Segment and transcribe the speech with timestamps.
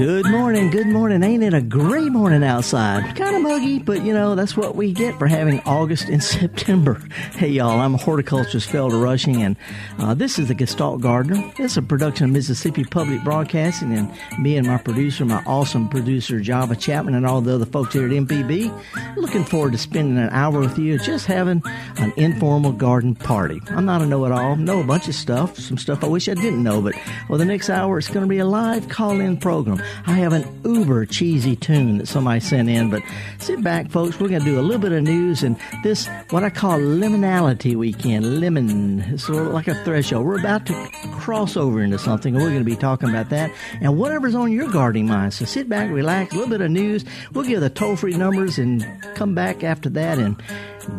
[0.00, 1.22] Good morning, good morning.
[1.22, 3.14] Ain't it a great morning outside?
[3.16, 7.02] Kind of muggy, but you know, that's what we get for having August and September.
[7.32, 9.56] Hey y'all, I'm horticulturist Felder Rushing, and
[9.98, 11.52] uh, this is the Gestalt Gardener.
[11.58, 16.40] It's a production of Mississippi Public Broadcasting, and me and my producer, my awesome producer
[16.40, 18.74] Java Chapman, and all the other folks here at MPB.
[19.18, 21.62] Looking forward to spending an hour with you, just having
[21.98, 23.60] an informal garden party.
[23.68, 26.62] I'm not a know-it-all, know a bunch of stuff, some stuff I wish I didn't
[26.62, 26.94] know, but
[27.28, 29.82] well, the next hour it's going to be a live call-in program.
[30.06, 33.02] I have an uber cheesy tune that somebody sent in, but
[33.38, 34.18] sit back, folks.
[34.18, 37.76] We're going to do a little bit of news and this, what I call liminality
[37.76, 38.40] weekend.
[38.40, 40.26] Lemon, it's sort of like a threshold.
[40.26, 43.52] We're about to cross over into something, and we're going to be talking about that
[43.80, 45.34] and whatever's on your gardening mind.
[45.34, 47.04] So sit back, relax, a little bit of news.
[47.32, 50.40] We'll give the toll free numbers and come back after that and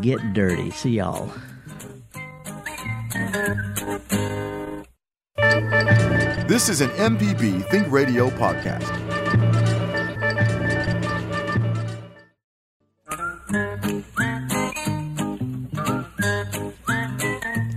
[0.02, 0.72] get dirty.
[0.72, 1.32] See y'all.
[6.52, 8.92] This is an MPB Think Radio podcast.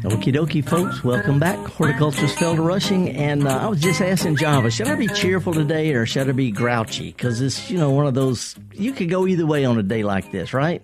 [0.02, 1.04] Okie dokie, folks.
[1.04, 1.56] Welcome back.
[1.68, 3.10] Horticulturist Felder Rushing.
[3.10, 6.32] And uh, I was just asking Java, should I be cheerful today or should I
[6.32, 7.12] be grouchy?
[7.12, 10.02] Because it's, you know, one of those, you could go either way on a day
[10.02, 10.82] like this, right?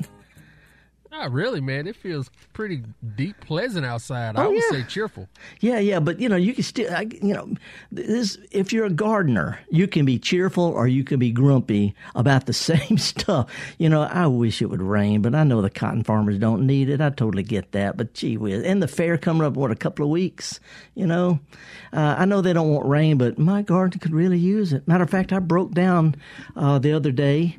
[1.21, 1.87] Not really, man.
[1.87, 2.83] It feels pretty
[3.15, 4.37] deep, pleasant outside.
[4.39, 4.71] Oh, I would yeah.
[4.71, 5.29] say cheerful.
[5.61, 7.53] Yeah, yeah, but you know, you can still, I, you know,
[7.93, 8.39] this.
[8.53, 12.53] If you're a gardener, you can be cheerful or you can be grumpy about the
[12.55, 13.53] same stuff.
[13.77, 16.89] You know, I wish it would rain, but I know the cotton farmers don't need
[16.89, 17.03] it.
[17.03, 17.99] I totally get that.
[17.99, 20.59] But gee whiz, and the fair coming up what a couple of weeks.
[20.95, 21.39] You know,
[21.93, 24.89] uh, I know they don't want rain, but my garden could really use it.
[24.89, 26.15] Matter of fact, I broke down
[26.57, 27.59] uh, the other day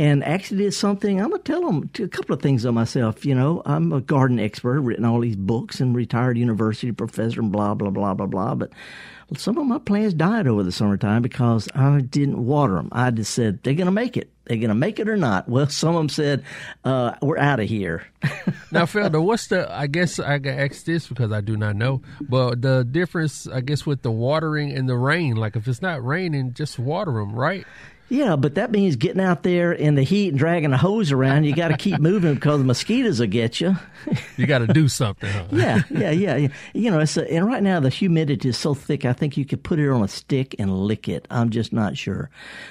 [0.00, 1.20] and actually did something.
[1.20, 3.26] I'm gonna tell them a couple of things on myself.
[3.26, 7.52] You know, I'm a garden expert, written all these books, and retired university professor, and
[7.52, 8.54] blah blah blah blah blah.
[8.54, 8.72] But
[9.36, 12.88] some of my plants died over the summertime because I didn't water them.
[12.92, 14.30] I just said they're gonna make it.
[14.46, 15.50] They're gonna make it or not.
[15.50, 16.44] Well, some of them said
[16.82, 18.06] uh, we're out of here.
[18.72, 19.70] now, Felder, what's the?
[19.70, 22.00] I guess I can ask this because I do not know.
[22.22, 25.36] But the difference, I guess, with the watering and the rain.
[25.36, 27.66] Like if it's not raining, just water them, right?
[28.10, 31.44] Yeah, but that means getting out there in the heat and dragging a hose around.
[31.44, 33.76] You got to keep moving because the mosquitoes will get you.
[34.36, 35.30] you got to do something.
[35.30, 35.44] Huh?
[35.52, 36.48] yeah, yeah, yeah, yeah.
[36.74, 39.04] You know, it's a, and right now the humidity is so thick.
[39.04, 41.28] I think you could put it on a stick and lick it.
[41.30, 42.30] I'm just not sure.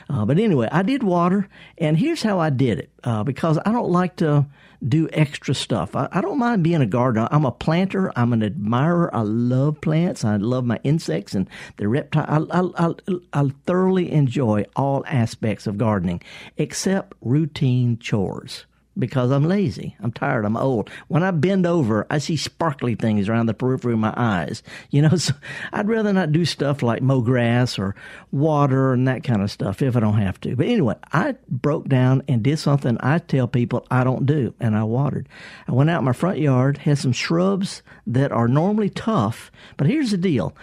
[0.10, 3.72] Uh, but anyway, I did water, and here's how I did it uh, because I
[3.72, 4.46] don't like to
[4.88, 5.96] do extra stuff.
[5.96, 7.28] I, I, don't mind being a gardener.
[7.32, 8.12] I'm a planter.
[8.16, 9.14] I'm an admirer.
[9.14, 10.24] I love plants.
[10.24, 12.48] I love my insects and the reptile.
[12.52, 12.94] I, I, I,
[13.34, 16.22] I thoroughly enjoy all aspects of gardening
[16.58, 18.66] except routine chores
[18.98, 19.96] because I'm lazy.
[20.02, 20.46] I'm tired.
[20.46, 20.90] I'm old.
[21.08, 24.64] When I bend over, I see sparkly things around the periphery of my eyes.
[24.90, 25.34] You know, so
[25.72, 27.96] I'd rather not do stuff like mow grass or
[28.32, 30.56] water and that kind of stuff if I don't have to.
[30.56, 34.76] But anyway, I broke down and did something I tell people I don't do, and
[34.76, 35.30] I watered.
[35.68, 39.88] I went out in my front yard, had some shrubs that are normally tough, but
[39.88, 40.56] here's the deal.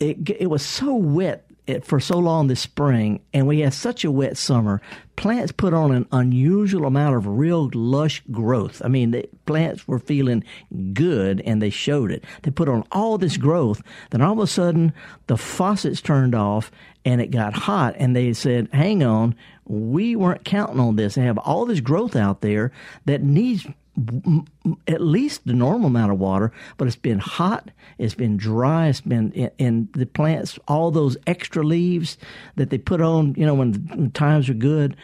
[0.00, 1.48] It, it was so wet
[1.82, 4.82] for so long this spring, and we had such a wet summer,
[5.16, 8.82] plants put on an unusual amount of real lush growth.
[8.84, 10.44] I mean, the plants were feeling
[10.92, 12.24] good, and they showed it.
[12.42, 13.82] They put on all this growth.
[14.10, 14.92] Then all of a sudden,
[15.26, 16.70] the faucets turned off,
[17.04, 19.34] and it got hot, and they said, "Hang on,
[19.66, 21.14] we weren't counting on this.
[21.14, 22.72] They have all this growth out there
[23.06, 23.66] that needs
[24.88, 29.00] at least the normal amount of water, but it's been hot, it's been dry, it's
[29.00, 32.18] been in, the plants, all those extra leaves
[32.56, 34.96] that they put on, you know, when, when times are good,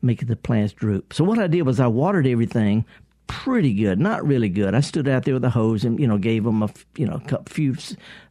[0.00, 1.12] make the plants droop.
[1.12, 2.84] So what I did was I watered everything
[3.26, 4.74] pretty good, not really good.
[4.74, 7.20] I stood out there with a hose and, you know, gave them a, you know,
[7.30, 7.76] a few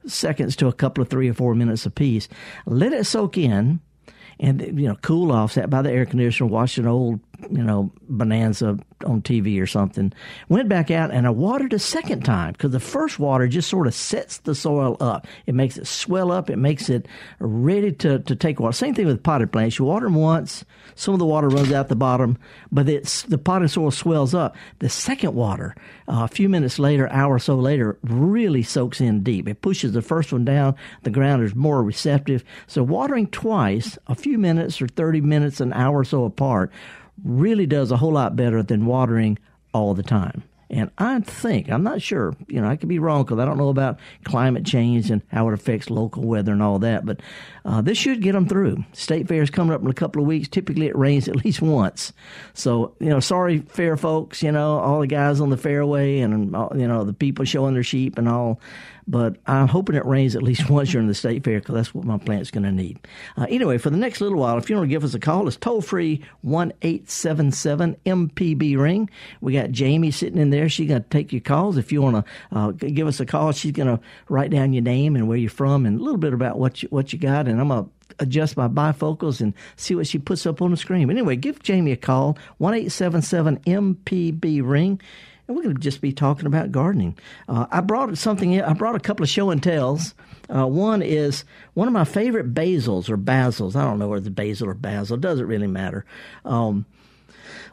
[0.07, 2.28] seconds to a couple of three or four minutes apiece.
[2.66, 3.79] Let it soak in
[4.39, 7.19] and you know cool off sat by the air conditioner watched an old
[7.51, 10.11] you know, bonanza on TV or something.
[10.49, 13.87] Went back out and I watered a second time because the first water just sort
[13.87, 15.27] of sets the soil up.
[15.45, 16.49] It makes it swell up.
[16.49, 17.07] It makes it
[17.39, 18.73] ready to, to take water.
[18.73, 19.78] Same thing with potted plants.
[19.78, 22.37] You water them once, some of the water runs out the bottom,
[22.72, 24.55] but it's, the potted soil swells up.
[24.79, 25.75] The second water,
[26.07, 29.47] uh, a few minutes later, hour or so later, really soaks in deep.
[29.47, 30.75] It pushes the first one down.
[31.03, 32.43] The ground is more receptive.
[32.66, 36.72] So watering twice, a few minutes or 30 minutes, an hour or so apart,
[37.23, 39.37] really does a whole lot better than watering
[39.73, 40.43] all the time.
[40.69, 43.58] And I think, I'm not sure, you know, I could be wrong because I don't
[43.58, 47.22] know about climate change and how it affects local weather and all that, but
[47.64, 48.84] uh, this should get them through.
[48.91, 50.49] State Fair is coming up in a couple of weeks.
[50.49, 52.11] Typically it rains at least once.
[52.53, 56.53] So, you know, sorry, fair folks, you know, all the guys on the fairway and,
[56.53, 58.59] uh, you know, the people showing their sheep and all
[59.07, 62.05] but I'm hoping it rains at least once during the state fair because that's what
[62.05, 62.99] my plant's going to need.
[63.37, 65.47] Uh, anyway, for the next little while, if you want to give us a call,
[65.47, 69.09] it's toll free one eight seven seven MPB ring.
[69.41, 70.69] We got Jamie sitting in there.
[70.69, 71.77] She's going to take your calls.
[71.77, 74.83] If you want to uh, give us a call, she's going to write down your
[74.83, 77.47] name and where you're from and a little bit about what you, what you got,
[77.47, 80.77] and I'm going to adjust my bifocals and see what she puts up on the
[80.77, 81.09] screen.
[81.09, 84.99] Anyway, give Jamie a call, one eight seven seven MPB ring
[85.47, 87.17] and we're going to just be talking about gardening.
[87.47, 88.61] Uh, I brought something.
[88.61, 90.14] I brought a couple of show and tells.
[90.53, 93.76] Uh, one is one of my favorite basils or basils.
[93.76, 95.16] I don't know whether it's basil or basil.
[95.16, 96.05] It doesn't really matter.
[96.46, 96.85] Um,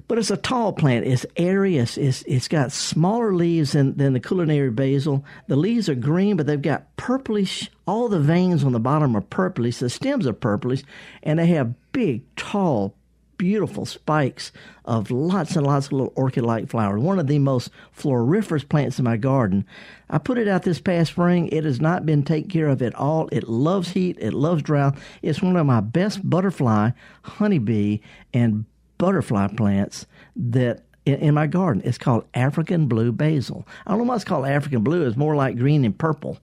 [0.07, 1.07] but it's a tall plant.
[1.07, 1.79] It's airy.
[1.79, 5.25] It's, it's, it's got smaller leaves than, than the culinary basil.
[5.47, 7.71] The leaves are green, but they've got purplish.
[7.87, 9.79] All the veins on the bottom are purplish.
[9.79, 10.83] The stems are purplish,
[11.23, 12.95] and they have big, tall,
[13.39, 14.53] beautiful spikes
[14.85, 17.01] of lots and lots of little orchid-like flowers.
[17.01, 19.65] One of the most floriferous plants in my garden.
[20.11, 21.49] I put it out this past spring.
[21.49, 23.29] It has not been taken care of at all.
[23.33, 24.17] It loves heat.
[24.21, 24.97] It loves drought.
[25.23, 26.91] It's one of my best butterfly,
[27.23, 27.99] honeybee,
[28.33, 28.65] and
[28.99, 31.83] butterfly plants that in, my garden.
[31.85, 33.67] It's called African blue basil.
[33.87, 35.07] I don't know why it's called African blue.
[35.07, 36.39] It's more like green and purple.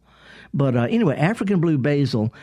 [0.54, 2.34] But uh, anyway, African blue basil,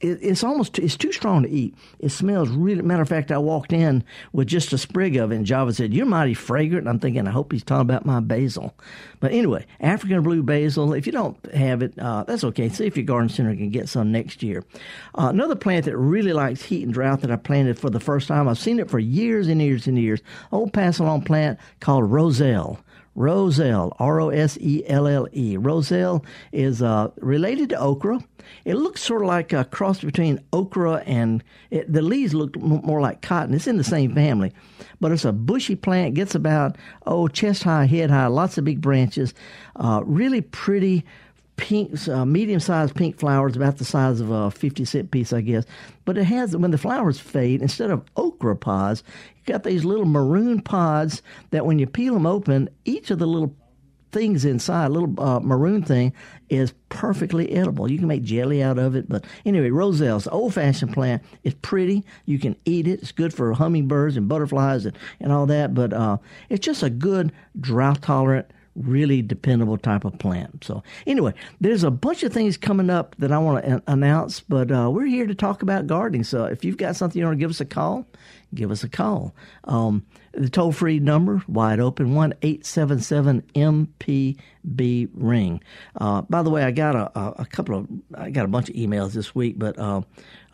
[0.00, 1.74] it's almost it's too strong to eat.
[1.98, 2.82] It smells really.
[2.82, 5.94] Matter of fact, I walked in with just a sprig of it, and Java said,
[5.94, 8.74] "You're mighty fragrant." And I'm thinking, I hope he's talking about my basil.
[9.20, 10.92] But anyway, African blue basil.
[10.92, 12.68] If you don't have it, uh, that's okay.
[12.68, 14.62] See if your garden center can get some next year.
[15.14, 18.28] Uh, another plant that really likes heat and drought that I planted for the first
[18.28, 18.48] time.
[18.48, 20.20] I've seen it for years and years and years.
[20.52, 22.78] Old pass along plant called Roselle.
[23.16, 25.56] Roselle, R O S E L L E.
[25.56, 28.20] Roselle is uh, related to okra.
[28.64, 33.00] It looks sort of like a cross between okra and it, the leaves look more
[33.00, 33.54] like cotton.
[33.54, 34.52] It's in the same family,
[35.00, 36.14] but it's a bushy plant.
[36.14, 36.76] Gets about
[37.06, 39.34] oh chest high, head high, lots of big branches.
[39.74, 41.04] Uh, really pretty
[41.56, 45.40] pink, uh, medium sized pink flowers, about the size of a 50 cent piece, I
[45.40, 45.64] guess.
[46.04, 49.02] But it has, when the flowers fade, instead of okra pods,
[49.36, 53.26] you got these little maroon pods that when you peel them open, each of the
[53.26, 53.54] little
[54.12, 56.12] things inside, little uh, maroon thing,
[56.48, 57.90] is perfectly edible.
[57.90, 59.08] You can make jelly out of it.
[59.08, 61.22] But anyway, Roselle's old fashioned plant.
[61.42, 62.04] It's pretty.
[62.24, 63.00] You can eat it.
[63.02, 65.74] It's good for hummingbirds and butterflies and, and all that.
[65.74, 66.18] But uh,
[66.48, 70.64] it's just a good drought tolerant really dependable type of plant.
[70.64, 74.70] So anyway, there's a bunch of things coming up that I want to announce, but
[74.70, 76.24] uh, we're here to talk about gardening.
[76.24, 78.06] So if you've got something you want to give us a call,
[78.54, 79.34] give us a call.
[79.64, 85.62] Um, the toll free number, wide open, 1 877 MPB ring.
[85.96, 88.76] Uh, by the way, I got a, a, couple of, I got a bunch of
[88.76, 90.02] emails this week, but uh,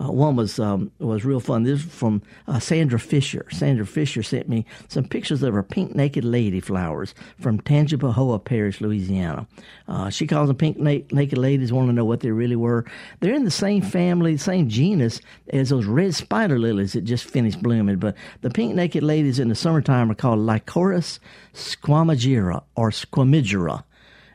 [0.03, 1.63] uh, one was um, was real fun.
[1.63, 3.47] This is from uh, Sandra Fisher.
[3.51, 8.81] Sandra Fisher sent me some pictures of her pink naked lady flowers from Tangipahoa Parish,
[8.81, 9.47] Louisiana.
[9.87, 11.73] Uh, she calls them pink na- naked ladies.
[11.73, 12.85] Want to know what they really were?
[13.21, 15.21] They're in the same family, same genus
[15.53, 17.97] as those red spider lilies that just finished blooming.
[17.97, 21.19] But the pink naked ladies in the summertime are called Lycoris
[21.55, 23.85] squamigera or squamigera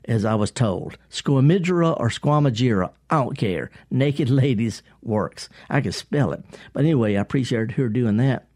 [0.06, 0.98] as I was told.
[1.12, 3.70] Squamigera or squamigera, I don't care.
[3.92, 5.48] Naked Ladies works.
[5.70, 6.44] I can spell it.
[6.74, 8.48] But anyway, I appreciate her doing that.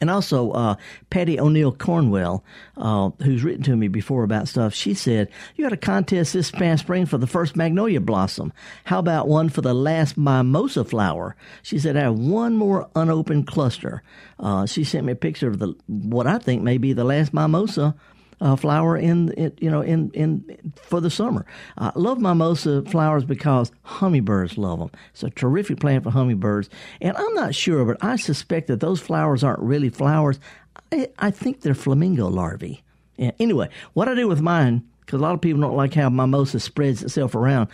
[0.00, 0.76] And also, uh,
[1.10, 2.42] Patty O'Neill Cornwell,
[2.76, 6.50] uh, who's written to me before about stuff, she said, You had a contest this
[6.50, 8.52] past spring for the first magnolia blossom.
[8.84, 11.36] How about one for the last mimosa flower?
[11.62, 14.02] She said, I have one more unopened cluster.
[14.38, 17.34] Uh, she sent me a picture of the what I think may be the last
[17.34, 17.94] mimosa
[18.40, 21.46] uh, flower in, in, you know in in for the summer.
[21.78, 24.90] I love mimosa flowers because hummingbirds love them.
[25.12, 26.70] It's a terrific plant for hummingbirds,
[27.00, 30.40] and I'm not sure, but I suspect that those flowers aren't really flowers.
[30.92, 32.82] I, I think they're flamingo larvae.
[33.16, 36.08] Yeah, anyway, what I do with mine because a lot of people don't like how
[36.08, 37.68] mimosa spreads itself around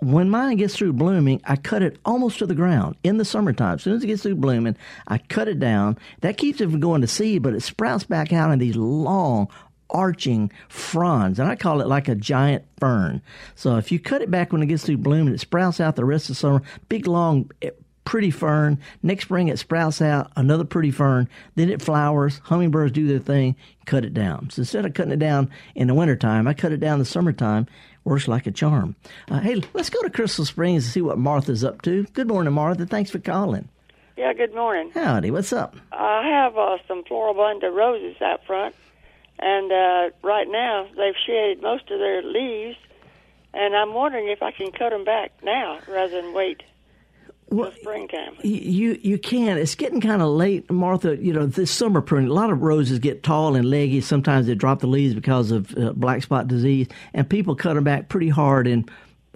[0.00, 3.76] when mine gets through blooming, I cut it almost to the ground in the summertime.
[3.76, 4.76] As soon as it gets through blooming,
[5.08, 5.98] I cut it down.
[6.20, 9.48] That keeps it from going to seed, but it sprouts back out in these long,
[9.90, 13.22] arching fronds, and I call it like a giant fern.
[13.54, 15.96] So if you cut it back when it gets through bloom and it sprouts out
[15.96, 17.70] the rest of the summer, big long eh,
[18.06, 18.78] pretty fern.
[19.02, 21.28] Next spring it sprouts out another pretty fern.
[21.56, 22.40] Then it flowers.
[22.44, 23.56] Hummingbirds do their thing.
[23.84, 24.48] Cut it down.
[24.50, 27.04] So instead of cutting it down in the wintertime, I cut it down in the
[27.04, 27.66] summertime.
[28.04, 28.94] Works like a charm.
[29.28, 32.04] Uh, hey, let's go to Crystal Springs and see what Martha's up to.
[32.12, 32.86] Good morning, Martha.
[32.86, 33.68] Thanks for calling.
[34.16, 34.92] Yeah, good morning.
[34.94, 35.32] Howdy.
[35.32, 35.76] What's up?
[35.90, 38.74] I have uh, some Floribunda roses out front
[39.38, 42.76] and uh, right now they've shed most of their leaves,
[43.54, 46.62] and I'm wondering if I can cut them back now rather than wait
[47.48, 48.36] Well, springtime.
[48.42, 49.56] You you can.
[49.58, 51.16] It's getting kind of late, Martha.
[51.16, 52.28] You know, this summer pruning.
[52.28, 54.00] A lot of roses get tall and leggy.
[54.00, 57.84] Sometimes they drop the leaves because of uh, black spot disease, and people cut them
[57.84, 58.88] back pretty hard in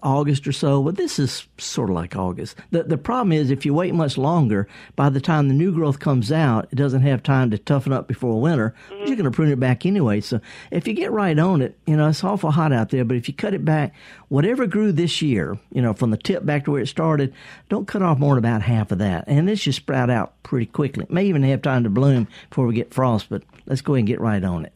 [0.03, 0.83] August or so.
[0.83, 2.57] But this is sort of like August.
[2.71, 5.99] The the problem is if you wait much longer, by the time the new growth
[5.99, 8.75] comes out, it doesn't have time to toughen up before winter.
[8.91, 10.21] You're going to prune it back anyway.
[10.21, 10.41] So
[10.71, 13.05] if you get right on it, you know it's awful hot out there.
[13.05, 13.95] But if you cut it back,
[14.29, 17.35] whatever grew this year, you know from the tip back to where it started,
[17.69, 20.67] don't cut off more than about half of that, and this should sprout out pretty
[20.67, 21.07] quickly.
[21.09, 23.29] May even have time to bloom before we get frost.
[23.29, 24.73] But let's go ahead and get right on it.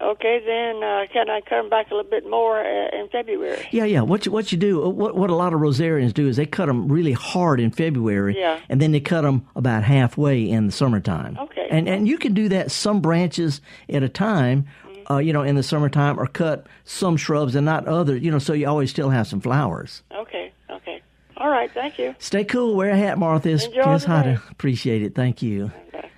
[0.00, 3.66] Okay, then uh, can I cut them back a little bit more uh, in February?
[3.72, 4.02] Yeah, yeah.
[4.02, 6.46] What you, what you do, uh, what what a lot of rosarians do is they
[6.46, 8.60] cut them really hard in February, Yeah.
[8.68, 11.36] and then they cut them about halfway in the summertime.
[11.40, 11.66] Okay.
[11.70, 15.12] And and you can do that some branches at a time, Mm-hmm.
[15.12, 18.38] uh, you know, in the summertime, or cut some shrubs and not others, you know,
[18.38, 20.02] so you always still have some flowers.
[20.14, 21.02] Okay, okay.
[21.38, 22.14] All right, thank you.
[22.20, 23.48] Stay cool, wear a hat, Martha.
[23.50, 24.26] It's, Enjoy it's hot.
[24.50, 25.14] Appreciate it.
[25.16, 25.72] Thank you.
[25.88, 26.08] Okay.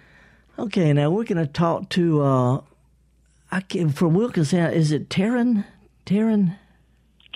[0.58, 2.60] Okay, now we're going to talk to uh,
[3.52, 4.73] I can, from Wilkinson.
[4.73, 5.64] Is it Taryn?
[6.07, 6.57] Taryn?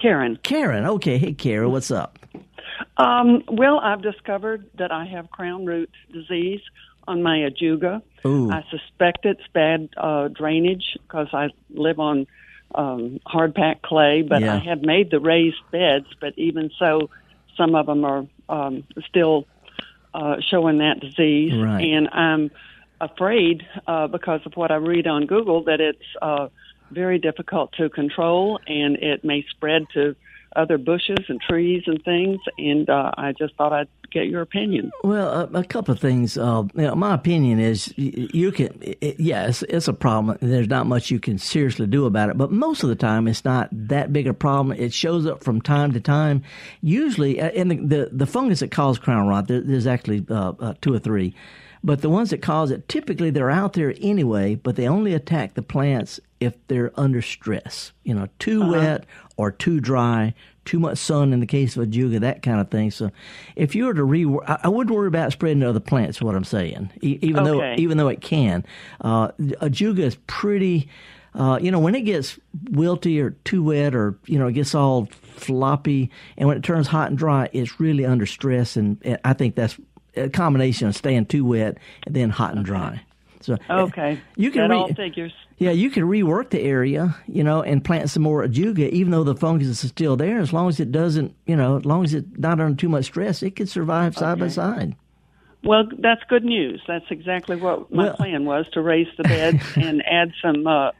[0.00, 0.38] Karen.
[0.42, 0.84] Karen.
[0.86, 1.18] Okay.
[1.18, 1.70] Hey, Karen.
[1.70, 2.18] What's up?
[2.96, 6.60] Um, well, I've discovered that I have crown root disease
[7.08, 8.02] on my ajuga.
[8.26, 8.50] Ooh.
[8.50, 12.26] I suspect it's bad uh, drainage because I live on
[12.74, 14.54] um, hard packed clay, but Yeah.
[14.54, 16.06] I have made the raised beds.
[16.20, 17.10] But even so,
[17.56, 19.46] some of them are um, still
[20.12, 21.80] uh, showing that disease, Right.
[21.82, 22.50] and I'm
[23.00, 26.48] afraid uh, because of what I read on Google that it's uh,
[26.90, 30.16] very difficult to control, and it may spread to
[30.56, 32.38] other bushes and trees and things.
[32.58, 34.92] And uh, I just thought I'd get your opinion.
[35.02, 36.38] Well, a, a couple of things.
[36.38, 40.38] Uh, you know, my opinion is you can, it, it's, a problem.
[40.40, 43.44] There's not much you can seriously do about it, but most of the time it's
[43.44, 44.76] not that big a problem.
[44.78, 46.42] It shows up from time to time.
[46.80, 50.52] Usually, uh, and the, the, the fungus that cause crown rot, there, there's actually uh,
[50.60, 51.34] uh, two or three.
[51.84, 55.52] But the ones that cause it, typically they're out there anyway, but they only attack
[55.52, 57.92] the plants if they're under stress.
[58.04, 59.04] You know, too wet
[59.36, 60.32] or too dry,
[60.64, 62.90] too much sun in the case of ajuga, that kind of thing.
[62.90, 63.10] So,
[63.54, 66.22] if you were to re, I, wouldn't worry about spreading to other plants.
[66.22, 68.64] What I'm saying, e- even though even though it can,
[69.02, 70.88] uh, ajuga is pretty.
[71.34, 74.72] Uh, you know, when it gets wilty or too wet, or you know, it gets
[74.74, 79.18] all floppy, and when it turns hot and dry, it's really under stress, and, and
[79.24, 79.76] I think that's
[80.16, 83.02] a combination of staying too wet and then hot and dry.
[83.40, 85.32] So Okay, you can that re- all figures.
[85.58, 89.24] yeah, you can rework the area, you know, and plant some more ajuga, even though
[89.24, 90.38] the fungus is still there.
[90.38, 93.04] As long as it doesn't, you know, as long as it's not under too much
[93.04, 94.96] stress, it can survive side by side.
[95.62, 96.82] Well, that's good news.
[96.86, 100.66] That's exactly what my Well- plan was to raise the beds and add some.
[100.66, 100.90] Uh,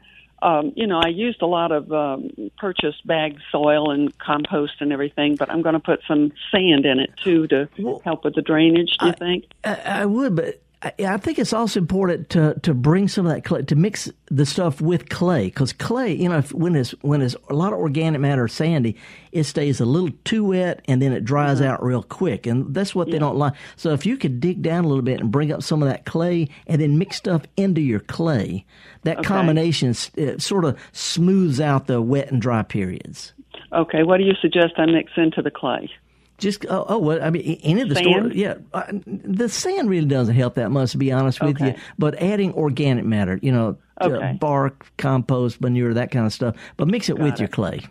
[0.45, 4.93] um, you know, I used a lot of um, purchased bag soil and compost and
[4.93, 8.35] everything, but I'm going to put some sand in it too to Well, help with
[8.35, 8.97] the drainage.
[8.99, 9.45] Do you think?
[9.63, 13.33] I, I would, but I, I think it's also important to to bring some of
[13.33, 16.91] that clay to mix the stuff with clay because clay, you know, if, when it's
[17.01, 18.95] when it's a lot of organic matter sandy,
[19.31, 21.71] it stays a little too wet and then it dries mm-hmm.
[21.71, 23.53] out real quick, and that's what they don't like.
[23.75, 26.05] So if you could dig down a little bit and bring up some of that
[26.05, 28.65] clay and then mix stuff into your clay,
[29.03, 33.33] that combination it sort of smooths out the wet and dry periods.
[33.73, 34.03] Okay.
[34.03, 35.89] What do you suggest I mix into the clay?
[36.37, 40.07] Just oh, oh well, I mean, any of the store, yeah, uh, the sand really
[40.07, 41.75] doesn't help that much, to be honest with you.
[41.97, 46.87] But adding organic matter, you know, uh, bark, compost, manure, that kind of stuff, but
[46.89, 47.81] mix it with Got your clay.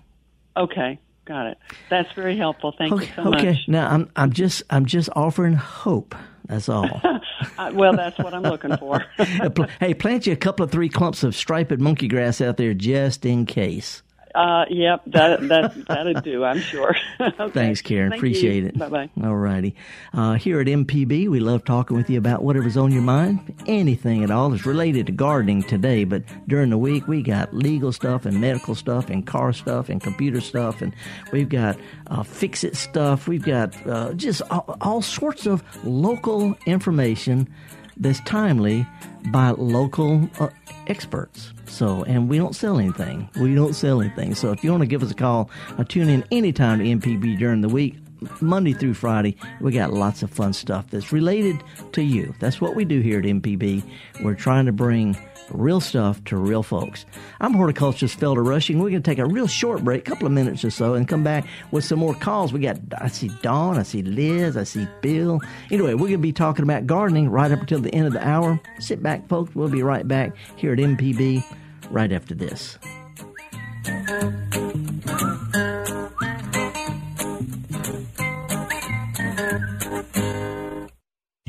[0.56, 0.98] Okay.
[1.24, 1.58] Got it.
[1.88, 2.74] That's very helpful.
[2.76, 3.52] Thank Okay, you so okay.
[3.52, 3.58] much.
[3.66, 6.14] Now I'm I'm just I'm just offering hope.
[6.46, 7.00] That's all.
[7.58, 9.04] Uh, well, that's what I'm looking for.
[9.80, 13.26] Hey, plant you a couple of three clumps of striped monkey grass out there just
[13.26, 14.02] in case.
[14.34, 16.44] Uh, yep, that that that'd do.
[16.44, 16.96] I'm sure.
[17.20, 17.50] okay.
[17.50, 18.10] Thanks, Karen.
[18.10, 18.68] Thank Appreciate you.
[18.70, 18.78] it.
[18.78, 19.10] Bye bye.
[19.22, 19.74] All righty.
[20.12, 24.24] Uh, here at MPB, we love talking with you about whatever's on your mind, anything
[24.24, 26.04] at all that's related to gardening today.
[26.04, 30.00] But during the week, we got legal stuff and medical stuff and car stuff and
[30.00, 30.94] computer stuff, and
[31.32, 33.28] we've got uh, fix it stuff.
[33.28, 37.48] We've got uh, just all, all sorts of local information
[37.96, 38.86] that's timely
[39.30, 40.48] by local uh,
[40.86, 41.52] experts.
[41.66, 43.28] So, and we don't sell anything.
[43.40, 44.34] We don't sell anything.
[44.34, 47.38] So, if you want to give us a call, uh, tune in anytime to MPB
[47.38, 47.96] during the week.
[48.40, 52.34] Monday through Friday, we got lots of fun stuff that's related to you.
[52.40, 53.82] That's what we do here at MPB.
[54.22, 55.14] We're trying to bring
[55.50, 57.06] real stuff to real folks.
[57.40, 58.78] I'm horticulturist Felder Rushing.
[58.78, 61.06] We're going to take a real short break, a couple of minutes or so, and
[61.06, 62.52] come back with some more calls.
[62.52, 65.40] We got, I see Dawn, I see Liz, I see Bill.
[65.70, 68.26] Anyway, we're going to be talking about gardening right up until the end of the
[68.26, 68.60] hour.
[68.78, 69.54] Sit back, folks.
[69.54, 71.44] We'll be right back here at MPB
[71.90, 72.78] right after this.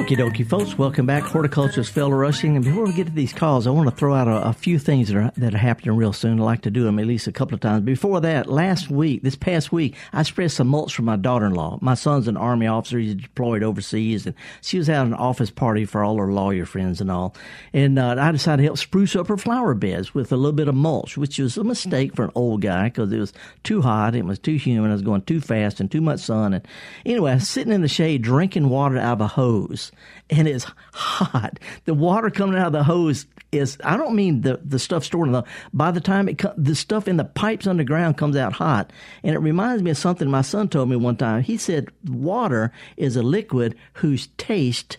[0.00, 0.78] Okie dokie, folks.
[0.78, 1.24] Welcome back.
[1.24, 2.56] Horticulturist Felder Rushing.
[2.56, 4.78] And before we get to these calls, I want to throw out a, a, few
[4.78, 6.40] things that are, that are happening real soon.
[6.40, 7.84] I like to do them at least a couple of times.
[7.84, 11.52] Before that, last week, this past week, I spread some mulch for my daughter in
[11.52, 11.78] law.
[11.82, 12.98] My son's an Army officer.
[12.98, 14.24] He's deployed overseas.
[14.24, 17.36] And she was at an office party for all her lawyer friends and all.
[17.74, 20.68] And uh, I decided to help spruce up her flower beds with a little bit
[20.68, 24.14] of mulch, which was a mistake for an old guy because it was too hot.
[24.14, 24.92] It was too humid.
[24.92, 26.54] I was going too fast and too much sun.
[26.54, 26.66] And
[27.04, 29.89] anyway, I was sitting in the shade drinking water out of a hose
[30.28, 31.58] and it's hot.
[31.84, 35.28] The water coming out of the hose is, I don't mean the, the stuff stored
[35.28, 38.92] in the, by the time it, the stuff in the pipes underground comes out hot.
[39.22, 41.42] And it reminds me of something my son told me one time.
[41.42, 44.98] He said, water is a liquid whose taste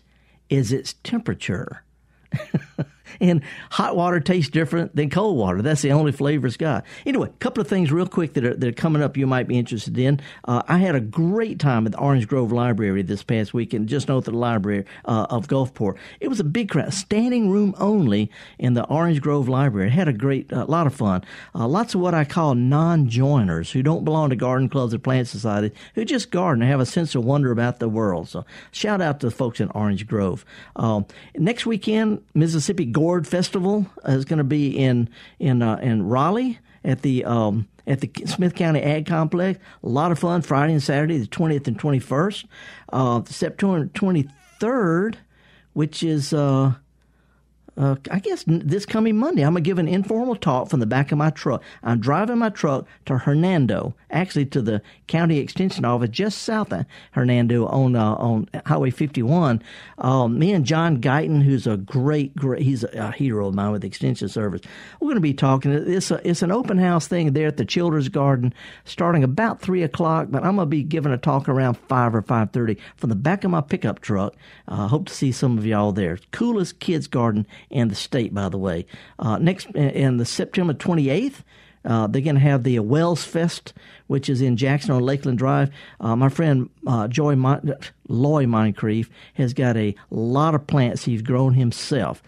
[0.49, 1.83] is its temperature.
[3.21, 3.41] and
[3.71, 5.61] hot water tastes different than cold water.
[5.61, 6.85] That's the only flavor it's got.
[7.05, 9.47] Anyway, a couple of things real quick that are, that are coming up you might
[9.47, 10.19] be interested in.
[10.45, 14.07] Uh, I had a great time at the Orange Grove Library this past weekend, just
[14.07, 15.97] north of the library uh, of Gulfport.
[16.19, 19.87] It was a big crowd, standing room only in the Orange Grove Library.
[19.87, 21.23] It had a great, a uh, lot of fun.
[21.53, 25.27] Uh, lots of what I call non-joiners who don't belong to garden clubs or plant
[25.27, 28.29] societies, who just garden and have a sense of wonder about the world.
[28.29, 30.45] So shout out to the folks in Orange Grove.
[30.75, 31.05] Um,
[31.35, 37.01] next weekend, Mississippi Gourd Festival is going to be in in uh, in Raleigh at
[37.01, 39.59] the um, at the Smith County Ag Complex.
[39.83, 42.45] A lot of fun Friday and Saturday, the twentieth and twenty first.
[42.91, 44.27] Uh, September twenty
[44.59, 45.17] third,
[45.73, 46.73] which is uh,
[47.81, 50.85] uh, I guess this coming Monday, I'm going to give an informal talk from the
[50.85, 51.63] back of my truck.
[51.81, 56.85] I'm driving my truck to Hernando, actually to the county extension office just south of
[57.11, 59.63] Hernando on uh, on Highway 51.
[59.97, 63.81] Um, me and John Guyton, who's a great, great, he's a, hero of mine with
[63.81, 64.61] the Extension Service.
[64.99, 65.71] We're going to be talking.
[65.71, 68.53] It's a, it's an open house thing there at the Children's Garden,
[68.85, 70.27] starting about three o'clock.
[70.29, 73.15] But I'm going to be giving a talk around five or five thirty from the
[73.15, 74.35] back of my pickup truck.
[74.67, 76.19] I uh, hope to see some of y'all there.
[76.31, 78.85] Coolest kids garden in the state, by the way.
[79.19, 81.43] Uh, next, in the September 28th,
[81.83, 83.73] uh, they're going to have the Wells Fest,
[84.07, 85.71] which is in Jackson on Lakeland Drive.
[85.99, 87.73] Uh, my friend uh, Joy Mon-
[88.07, 92.21] Loy Moncrief has got a lot of plants he's grown himself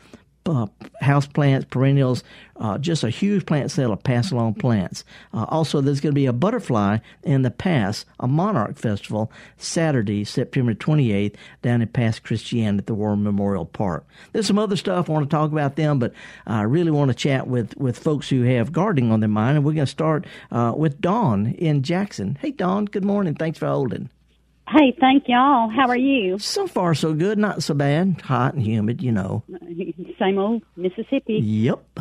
[0.46, 0.68] uh,
[1.00, 2.24] house plants, perennials,
[2.58, 5.04] uh, just a huge plant sale of pass along plants.
[5.34, 10.24] Uh, also, there's going to be a butterfly in the Pass, a monarch festival, Saturday,
[10.24, 14.06] September 28th, down in Pass Christian at the War Memorial Park.
[14.32, 16.14] There's some other stuff I want to talk about them, but
[16.46, 19.66] I really want to chat with, with folks who have gardening on their mind, and
[19.66, 22.38] we're going to start uh, with Dawn in Jackson.
[22.42, 23.36] Hey, Dawn, good morning.
[23.36, 24.10] Thanks for holding.
[24.67, 25.69] Hey, thank y'all.
[25.69, 26.39] How are you?
[26.39, 27.38] So far, so good.
[27.38, 28.21] Not so bad.
[28.21, 29.43] Hot and humid, you know.
[30.19, 31.39] Same old Mississippi.
[31.43, 31.99] Yep.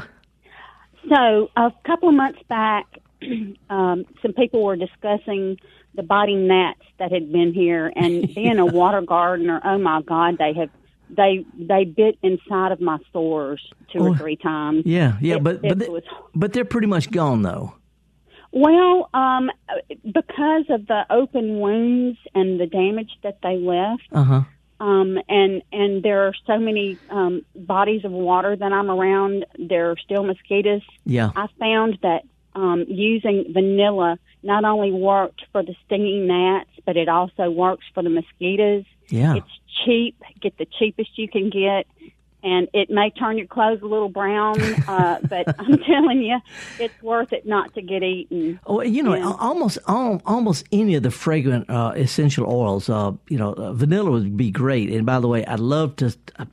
[1.08, 2.86] So, a couple of months back,
[3.70, 5.58] um, some people were discussing
[5.94, 10.38] the biting gnats that had been here, and being a water gardener, oh my God,
[10.38, 10.70] they have
[11.10, 13.60] they they bit inside of my stores
[13.92, 14.84] two oh, or three times.
[14.86, 17.74] Yeah, yeah, it, but but they, was, but they're pretty much gone though.
[18.52, 19.50] Well, um,
[20.04, 24.42] because of the open wounds and the damage that they left, uh-huh.
[24.78, 29.46] um, and and there are so many um, bodies of water that I'm around.
[29.58, 30.82] There are still mosquitoes.
[31.06, 36.98] Yeah, I found that um, using vanilla not only worked for the stinging gnats, but
[36.98, 38.84] it also works for the mosquitoes.
[39.08, 40.22] Yeah, it's cheap.
[40.42, 41.86] Get the cheapest you can get,
[42.42, 46.38] and it may turn your clothes a little brown, uh, but I'm telling you,
[46.78, 48.58] it's worth it not to get eaten.
[48.66, 53.38] Oh, you know, and, almost almost any of the fragrant uh, essential oils, uh, you
[53.38, 54.90] know, uh, vanilla would be great.
[54.90, 56.14] And by the way, I'd love to.
[56.38, 56.46] Uh,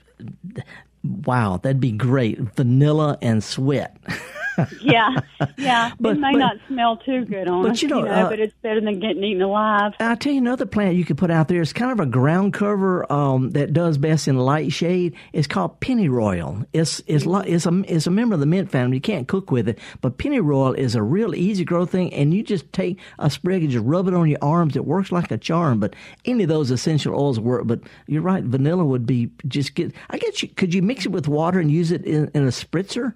[1.04, 2.40] wow, that'd be great.
[2.40, 3.98] Vanilla and sweat.
[4.82, 5.16] yeah,
[5.58, 5.92] yeah.
[6.00, 8.12] But, it may but, not smell too good on but us, you know, you know
[8.12, 9.94] uh, but it's better than getting eaten alive.
[10.00, 11.62] I'll tell you another plant you could put out there.
[11.62, 15.16] It's kind of a ground cover um, that does best in light shade.
[15.34, 16.66] It's called pennyroyal.
[16.74, 18.98] It's it's it's a it's a member of the mint family.
[18.98, 22.44] You can't cook with it, but pennyroyal is a real easy grow thing, and you
[22.44, 24.76] just take a sprig and just rub it on your arms.
[24.76, 25.80] It works like a charm.
[25.80, 25.96] But
[26.26, 27.66] any of those essential oils work.
[27.66, 29.94] But you're right, vanilla would be just get.
[30.10, 32.52] I guess you could you mix it with water and use it in, in a
[32.52, 33.14] spritzer.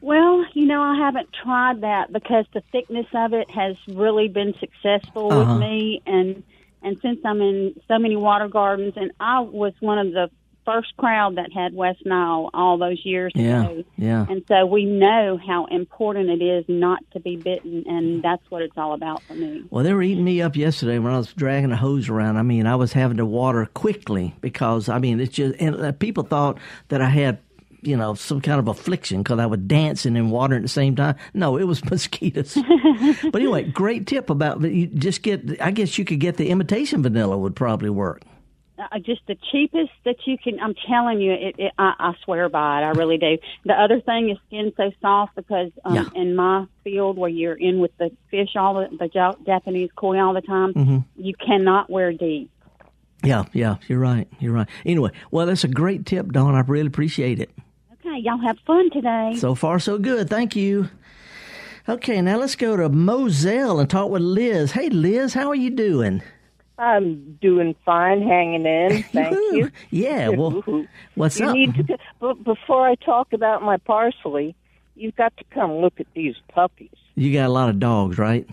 [0.00, 5.32] Well, know, I haven't tried that because the thickness of it has really been successful
[5.32, 5.54] uh-huh.
[5.54, 6.42] with me, and
[6.82, 10.30] and since I'm in so many water gardens, and I was one of the
[10.66, 13.84] first crowd that had West Nile all those years Yeah, ago.
[13.96, 14.26] yeah.
[14.28, 18.62] And so we know how important it is not to be bitten, and that's what
[18.62, 19.64] it's all about for me.
[19.70, 22.36] Well, they were eating me up yesterday when I was dragging a hose around.
[22.36, 25.92] I mean, I was having to water quickly because I mean, it's just and uh,
[25.92, 27.38] people thought that I had
[27.82, 30.96] you know some kind of affliction because I was dancing and watering at the same
[30.96, 31.16] time.
[31.34, 32.54] No, it was mosquitoes.
[33.32, 35.60] but anyway, great tip about you just get.
[35.60, 38.22] I guess you could get the imitation vanilla would probably work.
[38.78, 40.60] uh, just the cheapest that you can.
[40.60, 42.84] I'm telling you, it, it, I, I swear by it.
[42.84, 43.38] I really do.
[43.64, 46.04] The other thing is skin so soft because um, Yeah.
[46.14, 49.08] in my field where you're in with the fish all the, the
[49.46, 50.98] Japanese koi all the time, Mm-hmm.
[51.16, 52.50] you cannot wear DEET.
[53.24, 54.28] Yeah, yeah, you're right.
[54.40, 54.68] You're right.
[54.84, 56.54] Anyway, well, that's a great tip, Dawn.
[56.54, 57.50] I really appreciate it.
[58.16, 59.34] Okay, y'all have fun today.
[59.36, 60.30] So far, so good.
[60.30, 60.88] Thank you.
[61.86, 64.72] Okay, now let's go to Moselle and talk with Liz.
[64.72, 66.22] Hey, Liz, how are you doing?
[66.78, 69.02] I'm doing fine, hanging in.
[69.12, 69.70] Thank you.
[69.90, 70.62] Yeah, well,
[71.14, 71.54] what's you up?
[71.54, 71.98] need to.
[72.18, 74.56] But before I talk about my parsley,
[74.94, 76.96] you've got to come look at these puppies.
[77.16, 78.48] You got a lot of dogs, right?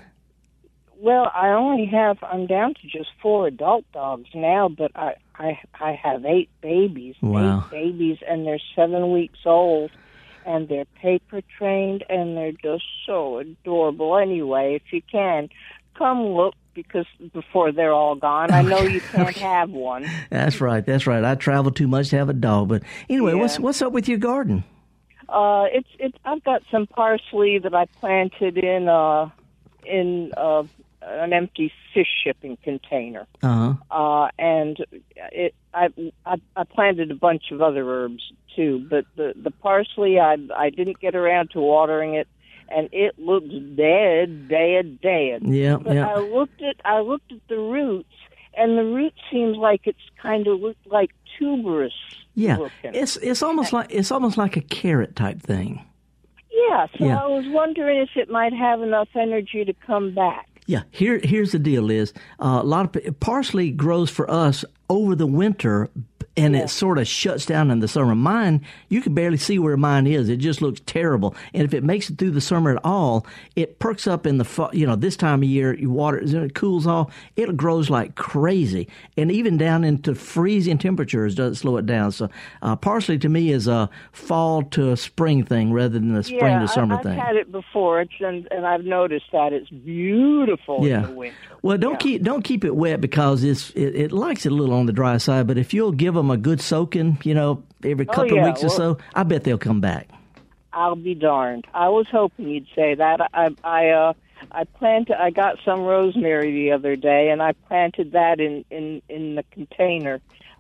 [0.97, 2.17] Well, I only have.
[2.21, 7.15] I'm down to just four adult dogs now, but I I I have eight babies.
[7.21, 7.65] Wow.
[7.67, 9.91] Eight babies, and they're seven weeks old,
[10.45, 14.17] and they're paper trained, and they're just so adorable.
[14.17, 15.49] Anyway, if you can,
[15.95, 20.05] come look because before they're all gone, I know you can't have one.
[20.29, 20.85] That's right.
[20.85, 21.23] That's right.
[21.23, 24.17] I travel too much to have a dog, but anyway, what's what's up with your
[24.17, 24.63] garden?
[25.29, 26.17] Uh, it's it's.
[26.25, 29.29] I've got some parsley that I planted in uh
[29.85, 30.63] in uh
[31.05, 33.27] an empty fish shipping container.
[33.41, 33.95] Uh huh.
[34.25, 34.77] Uh, and
[35.31, 35.89] it I,
[36.25, 38.23] I I planted a bunch of other herbs
[38.55, 42.27] too, but the the parsley I I didn't get around to watering it,
[42.69, 45.41] and it looks dead, dead, dead.
[45.43, 46.07] Yeah, But yeah.
[46.07, 48.13] I looked at I looked at the roots,
[48.55, 51.93] and the root seems like it's kind of look like tuberous.
[52.35, 52.95] Yeah, looking.
[52.95, 55.85] it's it's almost like it's almost like a carrot type thing.
[56.51, 57.21] Yeah, so Yeah.
[57.23, 60.47] I was wondering if it might have enough energy to come back.
[60.65, 65.15] Yeah, here here's the deal, is Uh, a lot of parsley grows for us over
[65.15, 65.89] the winter,
[66.35, 68.15] and it sort of shuts down in the summer.
[68.15, 70.29] Mine, you can barely see where mine is.
[70.29, 71.35] It just looks terrible.
[71.53, 74.43] And if it makes it through the summer at all, it perks up in the
[74.45, 75.73] fa- you know this time of year.
[75.75, 77.13] You water it, it cools off.
[77.35, 82.11] It grows like crazy, and even down into freezing temperatures doesn't slow it down.
[82.11, 82.29] So
[82.61, 86.39] uh, parsley to me is a fall to a spring thing rather than a spring
[86.41, 87.19] yeah, to summer I, I've thing.
[87.19, 91.03] had it before, it's, and and I've noticed that it's beautiful Yeah.
[91.03, 91.37] in the winter.
[91.61, 91.97] Well, don't Yeah.
[91.97, 94.93] keep don't keep it wet because it's it, it likes it a little on the
[94.93, 95.47] dry side.
[95.47, 98.47] But if you'll give them a good soaking, you know, every Oh, couple yeah, of
[98.47, 100.09] weeks or so, I bet they'll come back.
[100.71, 101.65] I'll be darned.
[101.73, 103.19] I was hoping you'd say that.
[103.33, 104.13] I I uh
[104.51, 105.21] I planted.
[105.21, 109.43] I got some rosemary the other day, and I planted that in in in the
[109.51, 110.19] container,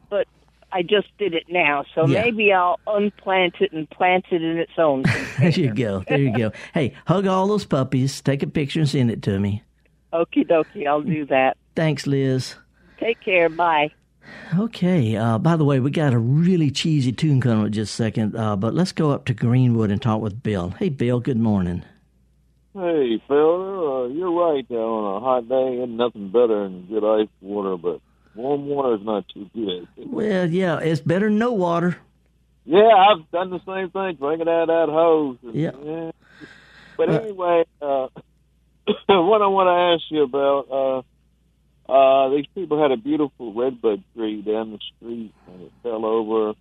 [0.09, 0.27] but.
[0.75, 2.23] I just did it now, so Yeah.
[2.23, 5.03] maybe I'll unplant it and plant it in its own.
[5.39, 6.03] There you go.
[6.07, 6.51] There you go.
[6.73, 9.61] Hey, hug all those puppies, take a picture, and send it to me.
[10.11, 11.57] Okie dokie, I'll do that.
[11.75, 12.55] Thanks, Liz.
[12.97, 13.49] Take care.
[13.49, 13.93] Bye.
[14.57, 15.15] Okay.
[15.15, 17.95] Uh, by the way, we got a really cheesy tune coming up in just a
[17.95, 20.71] second, uh, but let's go up to Greenwood and talk with Bill.
[20.71, 21.19] Hey, Bill.
[21.19, 21.83] Good morning.
[22.73, 24.65] Hey, Phil, uh, you're right.
[24.69, 28.01] Uh, on a hot day, ain't nothing better than good ice water, but
[28.33, 29.87] warm water is not too good.
[29.97, 31.97] Well, yeah, it's better than no water.
[32.65, 35.37] Yeah, I've done the same thing, drinking out of that hose.
[35.53, 36.11] Yeah.
[36.97, 38.07] But Well- anyway, uh,
[39.07, 41.05] what I want to ask you about,
[41.87, 46.53] uh, these people had a beautiful redbud tree down the street, and it fell over,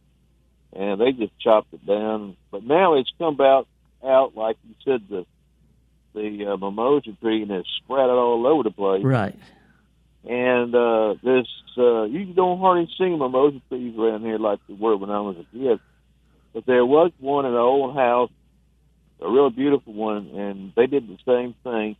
[0.73, 2.37] and they just chopped it down.
[2.51, 3.69] But now it's come out,
[4.05, 5.27] out like you said, the
[6.15, 9.05] the uh, mimosa tree, and it's spread all over the place.
[9.05, 9.39] Right.
[10.29, 11.47] And uh, this,
[11.79, 15.37] uh, you don't hardly see mimosa trees around here like there were when I was
[15.37, 15.81] a kid.
[16.53, 18.31] But there was one in an old house,
[19.21, 21.97] a real beautiful one, and they did the same thing.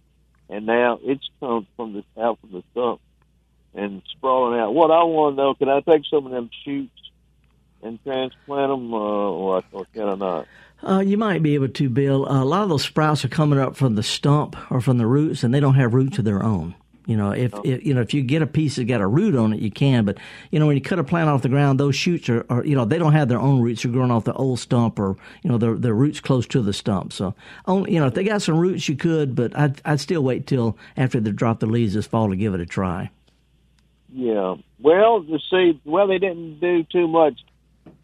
[0.51, 3.01] And now it's come from the out from the stump
[3.75, 4.75] and sprawling out.
[4.75, 6.91] What I want to know, can I take some of them shoots
[7.83, 10.47] and transplant them, uh, or, or can I not?
[10.85, 12.29] Uh, you might be able to, Bill.
[12.29, 15.07] Uh, a lot of those sprouts are coming up from the stump or from the
[15.07, 16.75] roots, and they don't have roots of their own.
[17.07, 19.35] You know, if, if you know if you get a piece that's got a root
[19.35, 20.05] on it, you can.
[20.05, 20.19] But
[20.53, 22.77] you know, when you cut a plant off the ground, those shoots are, are you
[22.77, 23.83] know they don't have their own roots.
[23.83, 26.73] They're growing off the old stump, or you know their their roots close to the
[26.73, 27.13] stump.
[27.13, 27.35] So,
[27.67, 29.35] only you know if they got some roots, you could.
[29.35, 32.55] But I'd I'd still wait till after they drop the leaves this fall to give
[32.55, 33.11] it a try.
[34.13, 34.57] Yeah.
[34.81, 37.41] Well, the see, Well, they didn't do too much.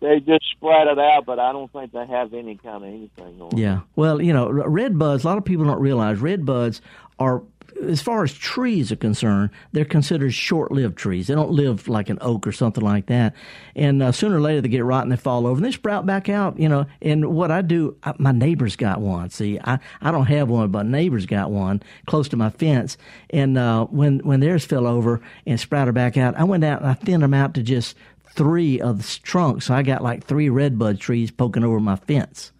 [0.01, 3.41] They just spread it out, but I don't think they have any kind of anything
[3.41, 3.57] on.
[3.57, 3.81] Yeah.
[3.97, 5.25] Well, you know, red buds.
[5.25, 6.81] A lot of people don't realize red buds
[7.19, 7.43] are
[7.87, 11.27] as far as trees are concerned, they're considered short-lived trees.
[11.27, 13.35] They don't live like an oak or something like that.
[13.77, 16.29] And uh, sooner or later, they get rotten, they fall over, and they sprout back
[16.29, 16.59] out.
[16.59, 16.87] You know.
[17.01, 19.31] And what I do, I, my neighbor's got one.
[19.31, 22.97] See, I I don't have one, but neighbor's got one close to my fence.
[23.31, 26.91] And uh, when when theirs fell over and sprouted back out, I went out and
[26.91, 27.97] I thinned them out to just
[28.31, 29.67] three of the trunks.
[29.67, 32.53] So I got like three redbud trees poking over my fence.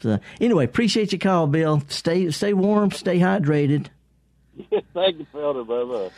[0.00, 1.82] So anyway, appreciate your call, Bill.
[1.88, 3.88] Stay stay warm, stay hydrated.
[4.94, 5.66] Thank you, Felder.
[5.66, 6.10] Bye bye.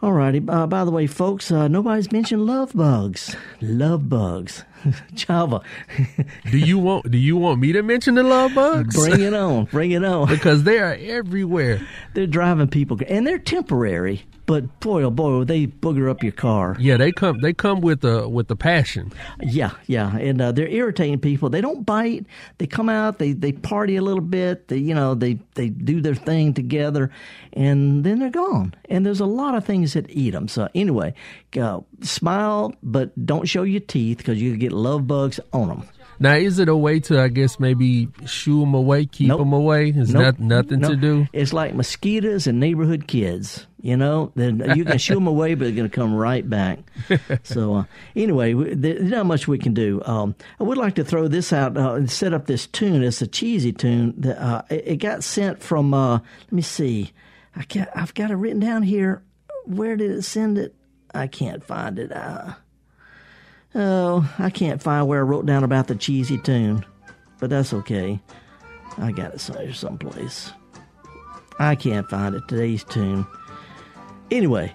[0.00, 0.40] All righty.
[0.46, 3.34] Uh, by the way, folks, uh, nobody's mentioned love bugs.
[3.60, 4.64] Love bugs.
[5.14, 5.62] Java.
[6.50, 8.94] do you want Do you want me to mention the love bugs?
[8.94, 9.64] Bring it on.
[9.66, 10.28] Bring it on.
[10.28, 11.80] because they are everywhere.
[12.14, 14.24] They're driving people, and they're temporary.
[14.46, 16.74] But boy, oh boy, they booger up your car.
[16.80, 17.40] Yeah, they come.
[17.40, 19.12] They come with the with the passion.
[19.42, 21.50] Yeah, yeah, and uh, they're irritating people.
[21.50, 22.24] They don't bite.
[22.56, 23.18] They come out.
[23.18, 24.68] They they party a little bit.
[24.68, 27.10] They you know they they do their thing together,
[27.52, 28.74] and then they're gone.
[28.88, 30.48] And there's a lot of things that eat them.
[30.48, 31.12] So anyway,
[31.56, 35.88] uh, smile, but don't show your teeth because you get love bugs on them.
[36.20, 39.38] Now, is it a way to, I guess, maybe shoo them away, keep nope.
[39.38, 39.90] them away?
[39.90, 40.22] Is nope.
[40.22, 40.90] not nothing nope.
[40.90, 41.26] to do?
[41.32, 43.66] It's like mosquitoes and neighborhood kids.
[43.80, 46.80] You know, then you can shoo them away, but they're going to come right back.
[47.44, 47.84] so, uh,
[48.16, 50.02] anyway, there's not much we can do.
[50.04, 53.04] Um, I would like to throw this out uh, and set up this tune.
[53.04, 54.14] It's a cheesy tune.
[54.18, 55.94] That, uh, it, it, got sent from.
[55.94, 57.12] Uh, let me see.
[57.54, 59.22] I can't, I've got it written down here.
[59.66, 60.74] Where did it send it?
[61.14, 62.12] I can't find it.
[62.12, 62.54] Uh,
[63.74, 66.84] oh, I can't find where I wrote down about the cheesy tune,
[67.40, 68.20] but that's okay.
[68.98, 70.52] I got it somewhere someplace.
[71.58, 72.42] I can't find it.
[72.48, 73.26] Today's tune.
[74.30, 74.74] Anyway,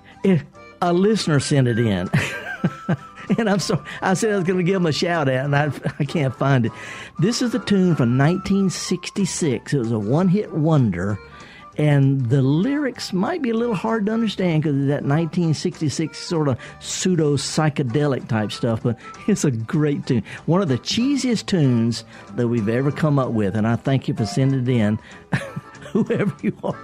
[0.81, 2.09] a listener sent it in.
[3.37, 5.55] and I'm sorry, I said I was going to give him a shout out, and
[5.55, 6.71] I, I can't find it.
[7.19, 9.73] This is a tune from 1966.
[9.73, 11.19] It was a one hit wonder,
[11.77, 16.47] and the lyrics might be a little hard to understand because of that 1966 sort
[16.47, 20.23] of pseudo psychedelic type stuff, but it's a great tune.
[20.45, 22.03] One of the cheesiest tunes
[22.35, 24.99] that we've ever come up with, and I thank you for sending it in,
[25.91, 26.77] whoever you are.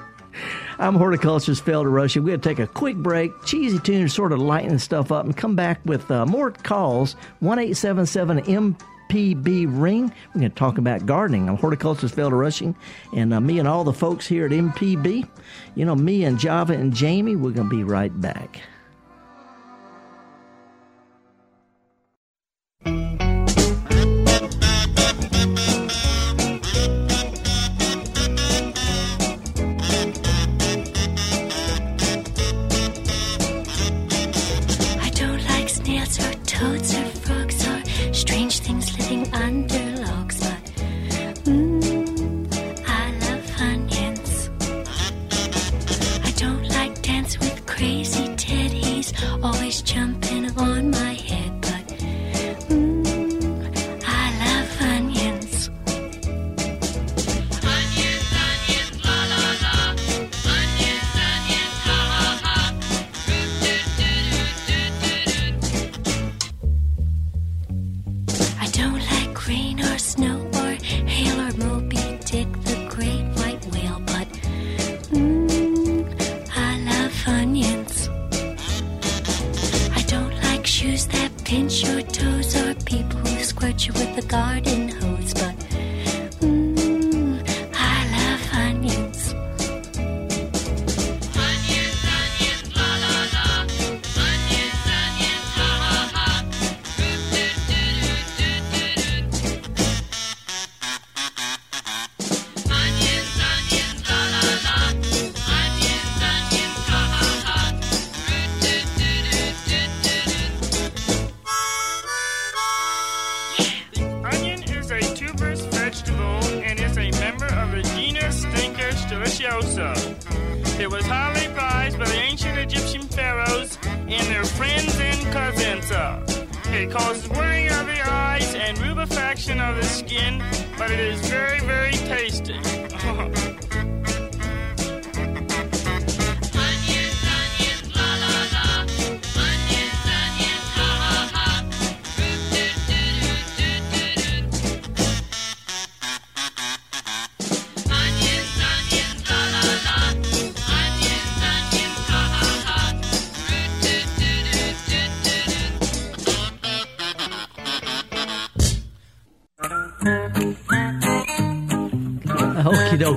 [0.77, 2.23] I'm horticulturist Felder Rushing.
[2.23, 5.35] We're going to take a quick break, cheesy tune, sort of lighten stuff up, and
[5.35, 7.15] come back with uh, more calls.
[7.39, 8.05] One eight seven
[9.09, 10.13] MPB ring.
[10.33, 11.49] We're going to talk about gardening.
[11.49, 12.75] I'm horticulturist Felder Rushing,
[13.15, 15.27] and uh, me and all the folks here at MPB.
[15.75, 17.35] You know, me and Java and Jamie.
[17.35, 18.61] We're going to be right back.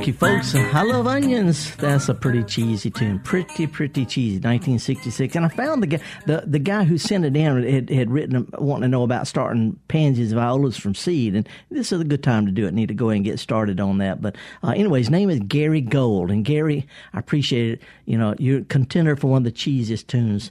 [0.02, 0.54] Dokie, folks.
[0.54, 1.74] I love onions.
[1.76, 3.20] That's a pretty cheesy tune.
[3.20, 4.36] Pretty, pretty cheesy.
[4.36, 5.36] 1966.
[5.36, 8.48] And I found the guy, the, the guy who sent it in had, had written,
[8.58, 11.34] wanting to know about starting pansies, and violas from seed.
[11.34, 12.74] And this is a good time to do it.
[12.74, 14.20] Need to go ahead and get started on that.
[14.20, 16.30] But uh, anyway, his name is Gary Gold.
[16.30, 17.82] And Gary, I appreciate it.
[18.04, 20.50] You know, you're a contender for one of the cheesiest tunes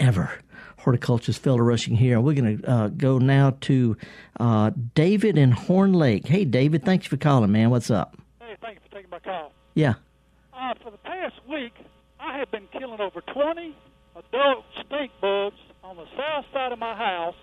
[0.00, 0.30] ever
[0.78, 2.20] horticulturist Felder Rushing here.
[2.20, 3.96] We're going to uh, go now to
[4.38, 6.28] uh, David in Horn Lake.
[6.28, 7.70] Hey, David, thanks for calling, man.
[7.70, 8.16] What's up?
[8.46, 9.52] Hey, thank you for taking my call.
[9.74, 9.94] Yeah.
[10.54, 11.74] Uh, for the past week,
[12.18, 13.76] I have been killing over 20
[14.16, 17.34] adult stink bugs on the south side of my house,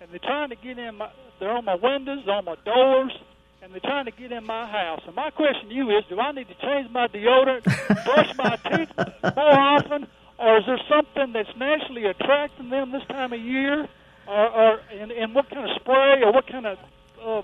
[0.00, 1.10] and they're trying to get in my.
[1.38, 3.12] They're on my windows, on my doors,
[3.62, 5.02] and they're trying to get in my house.
[5.06, 7.64] And my question to you is: Do I need to change my deodorant,
[8.04, 10.06] brush my teeth more often,
[10.38, 13.86] or is there something that's naturally attracting them this time of year,
[14.26, 16.78] or, or and, and what kind of spray or what kind of
[17.22, 17.42] uh,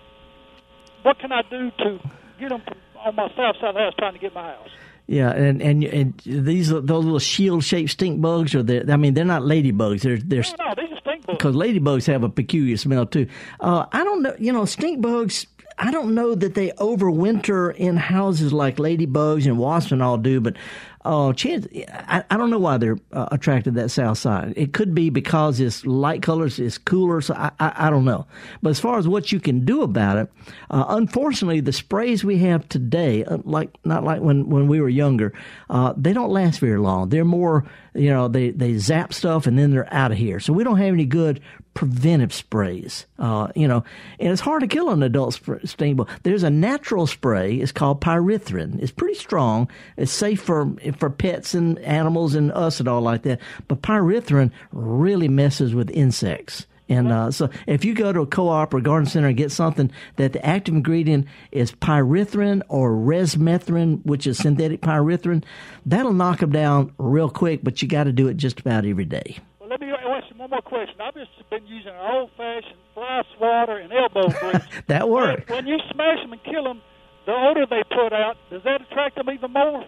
[1.03, 2.01] what can I do to
[2.39, 4.69] get them from, on my south side of the house trying to get my house?
[5.07, 9.15] Yeah, and and and these those little shield shaped stink bugs are the I mean
[9.15, 11.39] they're not ladybugs they're they're No, no, these are stink bugs.
[11.39, 13.27] because ladybugs have a peculiar smell too.
[13.61, 15.47] Uh, I don't know, you know, stink bugs.
[15.79, 20.41] I don't know that they overwinter in houses like ladybugs and wasps and all do,
[20.41, 20.57] but
[21.05, 24.55] uh, chance, I, I don't know why they're uh, attracted to that south side.
[24.57, 28.27] It could be because it's light colors, it's cooler, so I, I, I don't know.
[28.63, 30.33] But as far as what you can do about it,
[30.71, 34.89] uh, unfortunately, the sprays we have today, uh, like not like when, when we were
[34.89, 35.33] younger,
[35.71, 37.09] uh, they don't last very long.
[37.09, 40.39] They're more, you know, they, they zap stuff and then they're out of here.
[40.39, 41.41] So we don't have any good
[41.75, 43.07] preventive sprays.
[43.19, 43.85] Uh, you know,
[44.19, 46.09] and it's hard to kill an adult sting bug.
[46.23, 47.57] There's a natural spray.
[47.57, 48.81] It's called pyrethrin.
[48.83, 49.69] It's pretty strong.
[49.97, 53.41] It's safe for for pets and animals and us and all like that.
[53.69, 56.67] But pyrethrin really messes with insects.
[56.89, 59.91] And uh, so, if you go to a co-op or garden center and get something
[60.17, 65.43] that the active ingredient is pyrethrin or resmethrin, which is synthetic pyrethrin,
[65.87, 67.61] that'll knock them down real quick.
[67.63, 69.39] But you got to do it just about every day.
[69.59, 71.01] Well, let me ask you one more question.
[71.01, 74.63] I've just been using an old-fashioned fly swatter and elbow grease.
[74.89, 75.49] that works.
[75.49, 76.83] When you smash them and kill them,
[77.27, 79.85] the odor they put out does that attract them even more?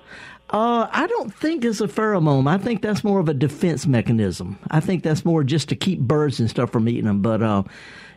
[0.50, 2.46] Uh, I don't think it's a pheromone.
[2.46, 4.60] I think that's more of a defense mechanism.
[4.70, 7.20] I think that's more just to keep birds and stuff from eating them.
[7.22, 7.64] But uh,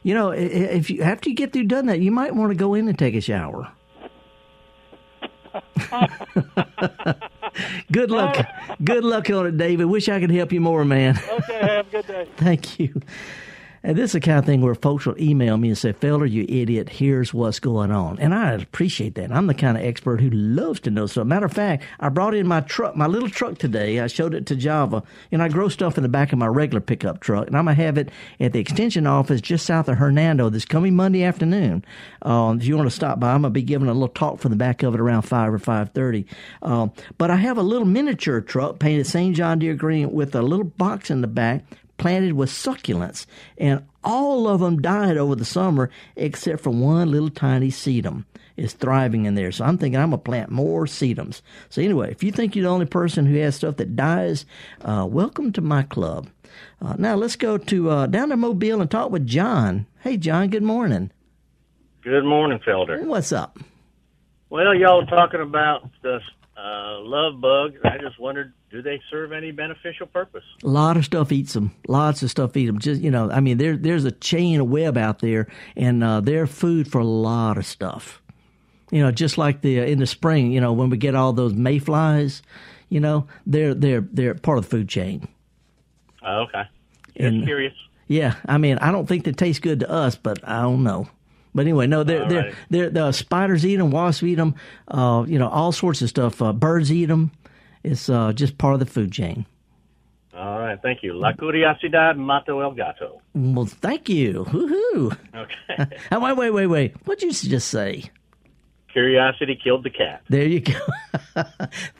[0.03, 2.75] you know, if you after you get through done that, you might want to go
[2.75, 3.71] in and take a shower.
[7.91, 8.45] good luck.
[8.83, 9.85] Good luck on it, David.
[9.85, 11.19] Wish I could help you more, man.
[11.29, 12.27] Okay, have a good day.
[12.37, 13.01] Thank you.
[13.87, 16.25] And this is the kind of thing where folks will email me and say, Feller,
[16.25, 18.19] you idiot, here's what's going on.
[18.19, 19.31] And I appreciate that.
[19.31, 21.25] I'm the kind of expert who loves to know stuff.
[21.25, 24.01] Matter of fact, I brought in my truck, my little truck today.
[24.01, 25.03] I showed it to Java.
[25.31, 27.47] And I grow stuff in the back of my regular pickup truck.
[27.47, 28.09] And I'm going to have it
[28.41, 31.85] at the extension office just south of Hernando this coming Monday afternoon.
[32.23, 34.41] Um, if you want to stop by, I'm going to be giving a little talk
[34.41, 36.25] from the back of it around 5 or 5.30.
[36.61, 39.33] Um, but I have a little miniature truck painted St.
[39.33, 41.63] John Deere green with a little box in the back
[41.97, 43.25] planted with succulents,
[43.57, 48.25] and all of them died over the summer except for one little tiny sedum
[48.57, 49.51] is thriving in there.
[49.51, 51.41] So I'm thinking I'm gonna plant more sedums.
[51.69, 54.45] So anyway, if you think you're the only person who has stuff that dies,
[54.81, 56.29] uh, welcome to my club.
[56.81, 59.85] Uh, now let's go to uh, down to Mobile and talk with John.
[60.01, 60.49] Hey, John.
[60.49, 61.11] Good morning.
[62.01, 63.05] Good morning, Felder.
[63.05, 63.59] What's up?
[64.49, 66.19] Well, y'all talking about the
[66.57, 67.75] uh, love bug.
[67.83, 70.43] I just wondered, do they serve any beneficial purpose?
[70.63, 71.73] A lot of stuff eats them.
[71.87, 72.79] Lots of stuff eat them.
[72.79, 76.21] Just you know, I mean, there there's a chain of web out there, and uh,
[76.21, 78.21] they're food for a lot of stuff.
[78.91, 81.33] You know, just like the uh, in the spring, you know, when we get all
[81.33, 82.41] those mayflies,
[82.89, 85.27] you know, they're they're they're part of the food chain.
[86.23, 86.63] Oh, okay.
[87.15, 87.73] And- curious.
[88.09, 91.09] Yeah, I mean, I don't think they taste good to us, but I don't know.
[91.53, 94.55] But anyway, no, they're they're, they're the spiders eat them, wasps eat them,
[94.87, 96.41] uh, you know, all sorts of stuff.
[96.41, 97.31] Uh, birds eat them.
[97.87, 99.45] It's uh, just part of the food chain.
[100.35, 101.13] All right, thank you.
[101.13, 103.21] La curiosidad mato el gato.
[103.33, 104.45] Well, thank you.
[104.45, 105.17] Woohoo!
[105.33, 105.97] Okay.
[106.11, 106.95] Wait, wait, wait, wait.
[107.05, 108.03] What'd you just say?
[108.91, 110.21] Curiosity killed the cat.
[110.29, 110.79] There you go.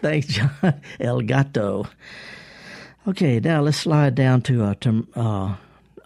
[0.02, 0.82] Thanks, John.
[1.00, 1.88] El gato.
[3.08, 5.56] Okay, now let's slide down to uh, to uh,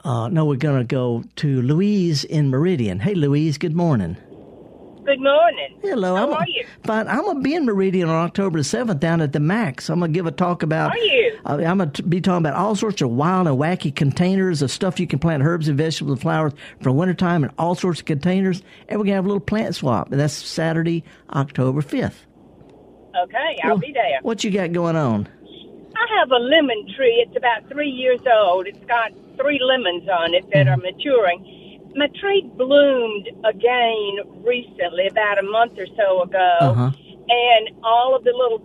[0.03, 2.99] uh, no, we're gonna go to Louise in Meridian.
[2.99, 3.57] Hey, Louise.
[3.57, 4.15] Good morning.
[5.03, 5.79] Good morning.
[5.81, 6.15] Hello.
[6.15, 6.65] How I'm are you?
[6.83, 7.07] Fine.
[7.07, 9.89] I'm gonna be in Meridian on October seventh down at the Max.
[9.89, 10.91] I'm gonna give a talk about.
[10.91, 11.39] Are you?
[11.43, 14.99] Uh, I'm gonna be talking about all sorts of wild and wacky containers of stuff
[14.99, 18.61] you can plant herbs and vegetables and flowers for wintertime and all sorts of containers.
[18.87, 20.11] And we're gonna have a little plant swap.
[20.11, 21.03] And that's Saturday,
[21.33, 22.27] October fifth.
[23.23, 24.19] Okay, I'll be there.
[24.21, 25.27] What you got going on?
[25.95, 27.25] I have a lemon tree.
[27.27, 28.67] It's about three years old.
[28.67, 31.57] It's got three lemons on it that are maturing.
[31.95, 36.91] My tree bloomed again recently, about a month or so ago, Uh-huh.
[37.29, 38.61] and all of the little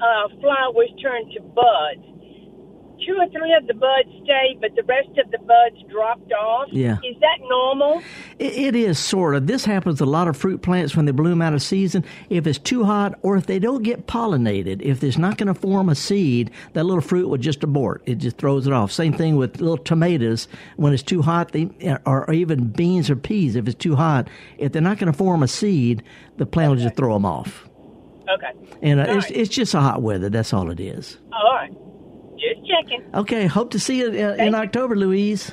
[0.00, 2.04] uh, flowers turned to buds.
[3.08, 6.68] Two or three of the buds stayed, but the rest of the buds dropped off.
[6.70, 6.98] Yeah.
[7.02, 8.02] Is that normal?
[8.38, 9.46] It, it is sort of.
[9.46, 12.04] This happens to a lot of fruit plants when they bloom out of season.
[12.28, 15.54] If it's too hot or if they don't get pollinated, if it's not going to
[15.54, 18.02] form a seed, that little fruit will just abort.
[18.04, 18.92] It just throws it off.
[18.92, 20.46] Same thing with little tomatoes.
[20.76, 21.70] When it's too hot, they,
[22.04, 24.28] or even beans or peas, if it's too hot,
[24.58, 26.02] if they're not going to form a seed,
[26.36, 27.66] the plant will just throw them off.
[28.28, 28.52] Okay.
[28.82, 30.28] And uh, it's, it's just a hot weather.
[30.28, 31.16] That's all it is.
[31.32, 31.72] All right.
[32.38, 33.02] Just checking.
[33.14, 35.50] Okay, hope to see you uh, in October, Louise.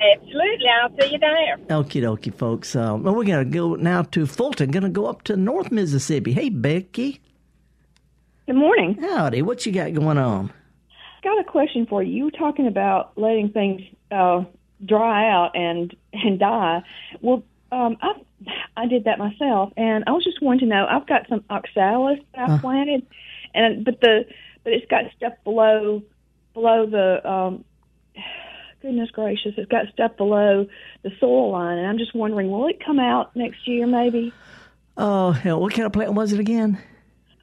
[0.00, 0.66] Absolutely.
[0.82, 1.56] I'll see you there.
[1.68, 2.74] Okie dokie, folks.
[2.74, 4.70] Um, well, we're going to go now to Fulton.
[4.70, 6.32] Going to go up to North Mississippi.
[6.32, 7.20] Hey, Becky.
[8.46, 8.96] Good morning.
[9.00, 9.42] Howdy.
[9.42, 10.52] What you got going on?
[11.22, 12.12] Got a question for you.
[12.14, 14.44] You were talking about letting things uh,
[14.86, 16.82] dry out and and die.
[17.20, 18.12] Well, um, I
[18.76, 20.86] I did that myself, and I was just wanting to know.
[20.88, 22.58] I've got some oxalis that I Uh.
[22.60, 23.06] planted,
[23.54, 24.24] and but the
[24.64, 26.02] but it's got stuff below
[26.54, 27.64] below the um,
[28.82, 30.66] goodness gracious, it's got stuff below
[31.02, 33.86] the soil line, and I'm just wondering, will it come out next year?
[33.86, 34.32] Maybe
[34.96, 35.60] Oh, hell.
[35.60, 36.78] What kind of plant was it again?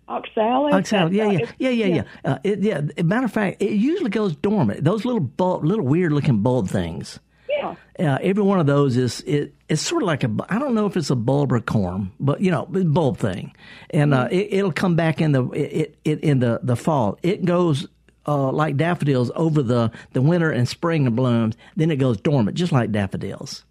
[0.09, 0.73] oxalis.
[0.73, 1.13] Oxalis.
[1.13, 2.03] Yeah, That's- yeah, yeah, yeah, yeah.
[2.31, 2.81] Uh, it, yeah.
[3.03, 4.83] Matter of fact, it usually goes dormant.
[4.83, 7.19] Those little bulb, little weird looking bulb things.
[7.49, 7.75] Yeah.
[7.99, 10.85] Uh, every one of those is it, it's sort of like a I don't know
[10.85, 13.53] if it's a bulb or corm, but you know bulb thing,
[13.89, 17.17] and uh, it, it'll come back in the it, it in the the fall.
[17.23, 17.87] It goes
[18.28, 21.55] uh, like daffodils over the the winter and spring blooms.
[21.75, 23.63] Then it goes dormant, just like daffodils.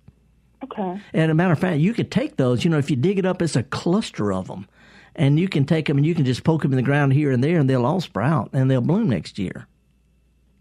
[0.65, 1.01] Okay.
[1.13, 2.65] And a matter of fact, you could take those.
[2.65, 4.67] You know, if you dig it up, it's a cluster of them,
[5.15, 7.31] and you can take them and you can just poke them in the ground here
[7.31, 9.67] and there, and they'll all sprout and they'll bloom next year.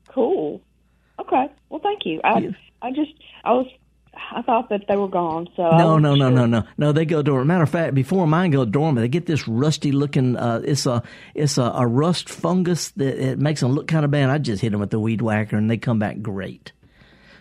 [0.10, 0.62] Cool.
[1.20, 1.48] Okay.
[1.70, 2.22] Well, thank you.
[2.24, 3.68] I I just I was
[4.32, 5.48] I thought that they were gone.
[5.56, 6.32] So No, no, no, sure.
[6.32, 6.92] no, no, no.
[6.92, 7.48] They go dormant.
[7.48, 10.36] Matter of fact, before mine go dormant, they get this rusty looking.
[10.38, 11.04] Uh, it's a
[11.34, 14.30] it's a, a rust fungus that it makes them look kind of bad.
[14.30, 16.72] I just hit them with the weed whacker, and they come back great.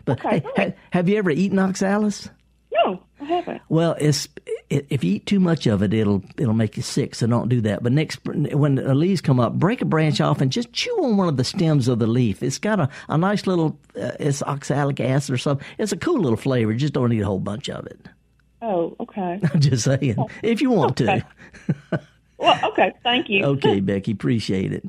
[0.04, 2.28] But hey, ha- have you ever eaten oxalis?
[2.72, 3.62] No, I haven't.
[3.70, 4.28] Well, it's
[4.68, 7.14] it, if you eat too much of it, it'll it'll make you sick.
[7.14, 7.82] So don't do that.
[7.82, 11.16] But next, when the leaves come up, break a branch off and just chew on
[11.16, 12.42] one of the stems of the leaf.
[12.42, 15.66] It's got a, a nice little, uh, it's oxalic acid or something.
[15.78, 16.74] It's a cool little flavor.
[16.74, 17.98] Just don't eat a whole bunch of it.
[18.60, 19.40] Oh, okay.
[19.54, 21.24] I'm just saying, if you want to.
[22.36, 22.92] Well, okay.
[23.02, 23.44] Thank you.
[23.54, 24.84] Okay, Becky, appreciate it.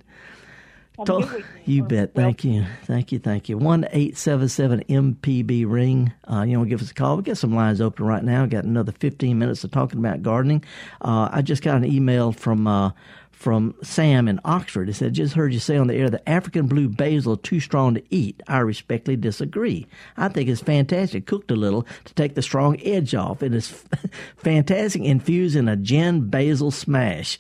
[0.97, 1.45] Have a good weekend.
[1.65, 2.13] you bet.
[2.13, 2.65] Thank you.
[2.85, 3.19] Thank you.
[3.19, 3.57] Thank you.
[3.57, 6.13] One eight seven seven MPB ring.
[6.31, 7.17] Uh, you know, give us a call.
[7.17, 8.45] We got some lines open right now.
[8.45, 10.63] Got another fifteen minutes of talking about gardening.
[11.01, 12.91] Uh, I just got an email from uh,
[13.45, 14.87] from Sam in Oxford.
[14.87, 17.93] He said, "Just heard you say on the air that African blue basil too strong
[17.93, 18.41] to eat.
[18.47, 19.85] I respectfully disagree.
[20.17, 23.43] I think it's fantastic, cooked a little to take the strong edge off.
[23.43, 23.67] It is
[24.37, 27.37] fantastic infused in a gin basil smash."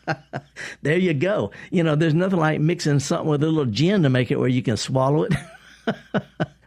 [0.82, 1.50] there you go.
[1.70, 4.48] You know, there's nothing like mixing something with a little gin to make it where
[4.48, 5.34] you can swallow it.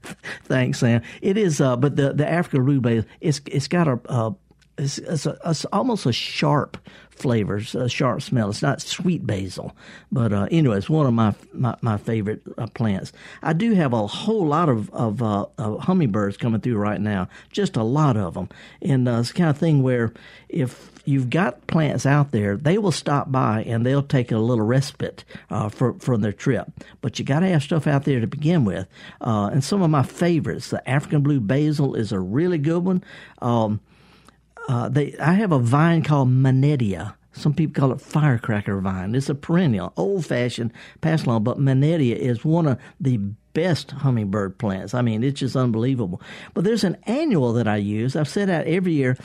[0.43, 1.01] Thanks, Sam.
[1.23, 4.31] It is, uh, but the the African blue basil, it's it's got a, uh,
[4.77, 6.77] it's, it's, a, it's almost a sharp
[7.09, 8.49] flavor, a sharp smell.
[8.49, 9.75] It's not sweet basil,
[10.11, 13.13] but uh, anyway, it's one of my my, my favorite uh, plants.
[13.43, 17.29] I do have a whole lot of of, uh, of hummingbirds coming through right now,
[17.51, 18.49] just a lot of them,
[18.81, 20.13] and uh, it's the kind of thing where
[20.49, 24.65] if you've got plants out there, they will stop by and they'll take a little
[24.65, 26.71] respite uh, for from their trip.
[27.01, 28.87] But you got to have stuff out there to begin with.
[29.19, 33.03] Uh, and some of my favorites, the African blue basil is a really good one.
[33.41, 33.79] Um,
[34.67, 37.15] uh, they, I have a vine called Manettia.
[37.33, 39.15] Some people call it firecracker vine.
[39.15, 43.17] It's a perennial, old fashioned, passed along, but Manettia is one of the
[43.53, 44.93] best hummingbird plants.
[44.93, 46.21] I mean, it's just unbelievable.
[46.53, 48.15] But there's an annual that I use.
[48.15, 49.17] I've set out every year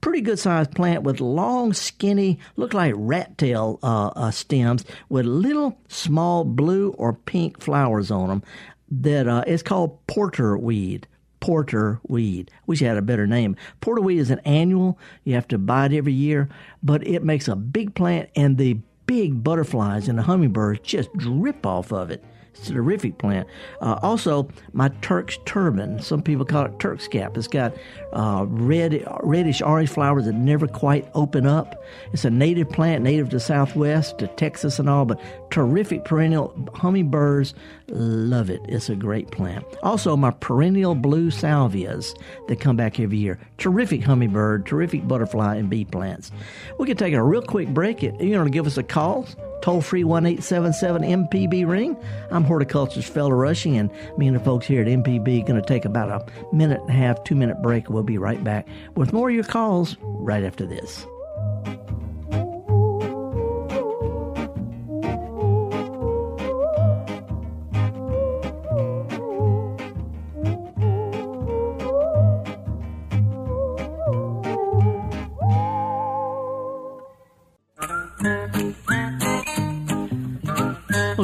[0.00, 5.26] pretty good sized plant with long, skinny, look like rat tail uh, uh, stems with
[5.26, 8.42] little small blue or pink flowers on them.
[8.90, 11.06] That uh, it's called porter weed.
[11.40, 12.50] Porter weed.
[12.66, 13.56] Wish I had a better name.
[13.80, 14.98] Porter weed is an annual.
[15.24, 16.48] You have to buy it every year,
[16.82, 21.64] but it makes a big plant, and the big butterflies and the hummingbirds just drip
[21.64, 22.22] off of it.
[22.58, 23.46] It's a terrific plant.
[23.80, 26.00] Uh, also, my Turk's turban.
[26.00, 27.36] Some people call it Turk's cap.
[27.36, 27.74] It's got
[28.12, 31.84] uh, red, reddish orange flowers that never quite open up.
[32.12, 36.54] It's a native plant, native to Southwest, to Texas and all, but terrific perennial.
[36.74, 37.54] Hummingbirds
[37.88, 38.60] love it.
[38.68, 39.64] It's a great plant.
[39.82, 42.14] Also, my perennial blue salvias
[42.48, 43.38] that come back every year.
[43.58, 46.32] Terrific hummingbird, terrific butterfly and bee plants.
[46.78, 48.02] We can take a real quick break.
[48.02, 49.26] You're going to give us a call.
[49.60, 51.96] Toll free one eight seven seven MPB ring.
[52.30, 55.84] I'm horticulturist Felder Rushing, and me and the folks here at MPB going to take
[55.84, 57.90] about a minute and a half, two minute break.
[57.90, 61.06] We'll be right back with more of your calls right after this.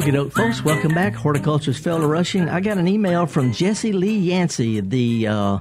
[0.05, 1.15] Okay, doke, folks, welcome back.
[1.15, 2.47] Horticulturist Felder Rushing.
[2.47, 5.57] I got an email from Jesse Lee Yancey, the uh,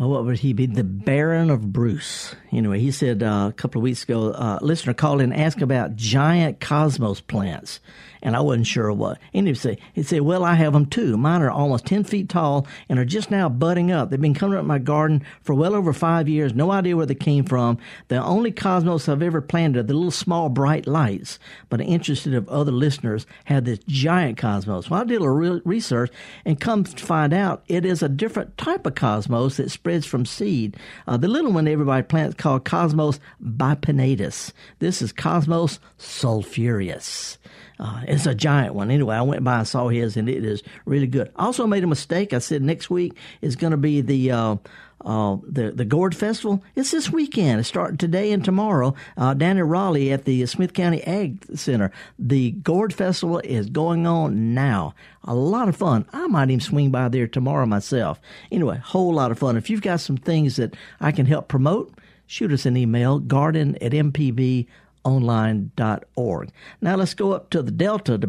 [0.00, 0.64] oh, what would he be?
[0.64, 2.34] The Baron of Bruce.
[2.50, 5.60] Anyway, he said uh, a couple of weeks ago, uh, listener called in and asked
[5.60, 7.80] about giant cosmos plants
[8.24, 9.18] and I wasn't sure what.
[9.34, 11.16] And he'd say, he'd say, well, I have them too.
[11.16, 14.10] Mine are almost 10 feet tall and are just now budding up.
[14.10, 16.54] They've been coming up in my garden for well over five years.
[16.54, 17.78] No idea where they came from.
[18.08, 21.38] The only cosmos I've ever planted are the little small bright lights.
[21.68, 24.88] But I'm interested if other listeners have this giant cosmos.
[24.88, 26.10] Well, I did a real research
[26.46, 30.24] and come to find out it is a different type of cosmos that spreads from
[30.24, 30.76] seed.
[31.06, 34.52] Uh, the little one everybody plants called Cosmos bipinnatus.
[34.78, 37.38] This is Cosmos sulphureus.
[37.84, 38.90] Uh, it's a giant one.
[38.90, 41.30] Anyway, I went by and saw his, and it is really good.
[41.36, 42.32] Also made a mistake.
[42.32, 44.56] I said next week is going to be the uh,
[45.04, 46.64] uh, the the Gourd Festival.
[46.74, 47.60] It's this weekend.
[47.60, 51.92] It's starting today and tomorrow uh, down in Raleigh at the Smith County Ag Center.
[52.18, 54.94] The Gourd Festival is going on now.
[55.22, 56.06] A lot of fun.
[56.10, 58.18] I might even swing by there tomorrow myself.
[58.50, 59.58] Anyway, whole lot of fun.
[59.58, 61.92] If you've got some things that I can help promote,
[62.26, 64.66] shoot us an email, garden at mpb
[65.04, 66.50] online.org.
[66.80, 68.26] Now let's go up to the Delta, to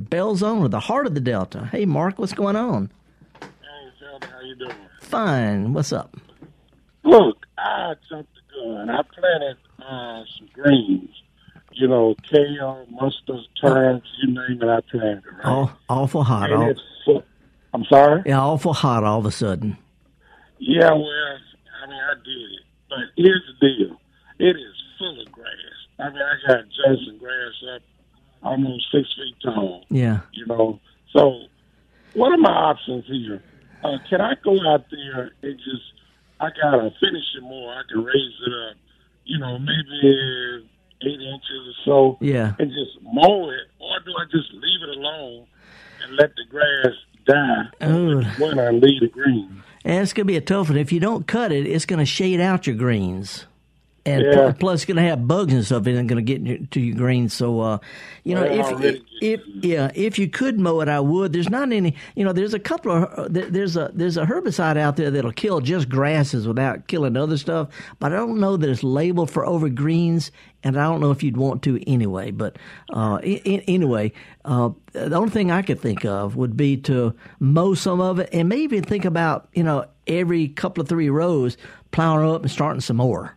[0.60, 1.70] or the heart of the Delta.
[1.72, 2.92] Hey, Mark, what's going on?
[3.42, 3.48] Hey,
[4.00, 4.76] Zelda, how you doing?
[5.02, 5.74] Fine.
[5.74, 6.16] What's up?
[7.04, 8.90] Look, I jumped the gun.
[8.90, 11.10] I planted uh, some greens.
[11.74, 15.24] You know, kale, mustard, turnips, you name it, I planted.
[15.26, 15.46] Right?
[15.46, 16.52] All, awful hot.
[16.52, 16.74] All,
[17.74, 18.24] I'm sorry?
[18.26, 19.78] yeah, awful hot all of a sudden.
[20.58, 21.38] Yeah, well,
[21.84, 22.64] I mean, I did it.
[22.88, 23.98] But here's the deal.
[24.40, 25.50] It is full of grass.
[26.00, 27.82] I mean, I got Johnson grass up
[28.44, 29.86] almost six feet tall.
[29.90, 30.22] Yeah.
[30.34, 30.80] You know,
[31.16, 31.42] so
[32.14, 33.42] what are my options here?
[33.84, 35.84] Uh, can I go out there and just,
[36.40, 37.74] I got to finish it more.
[37.74, 38.78] I can raise it up,
[39.26, 40.68] you know, maybe
[41.02, 42.18] eight inches or so.
[42.20, 42.54] Yeah.
[42.60, 45.46] And just mow it, or do I just leave it alone
[46.04, 46.94] and let the grass
[47.26, 48.22] die Oh.
[48.40, 49.64] when I leave the green?
[49.84, 50.78] And it's going to be a tough one.
[50.78, 53.46] If you don't cut it, it's going to shade out your greens.
[54.08, 54.34] And Yeah.
[54.34, 55.88] pl- plus, it's going to have bugs and stuff.
[55.88, 57.34] It ain't going to get your- to your greens.
[57.34, 57.78] So, uh,
[58.24, 61.34] you know, Well, if, already if yeah, if you could mow it, I would.
[61.34, 61.96] There's not any.
[62.16, 65.32] You know, there's a couple of uh, there's a there's a herbicide out there that'll
[65.32, 67.70] kill just grasses without killing other stuff.
[68.00, 70.32] But I don't know that it's labeled for over greens,
[70.64, 72.30] and I don't know if you'd want to anyway.
[72.30, 72.58] But
[72.94, 74.12] uh, i i anyway,
[74.44, 78.30] uh, the only thing I could think of would be to mow some of it,
[78.32, 81.58] and maybe think about you know every couple of three rows
[81.92, 83.36] plowing up and starting some more.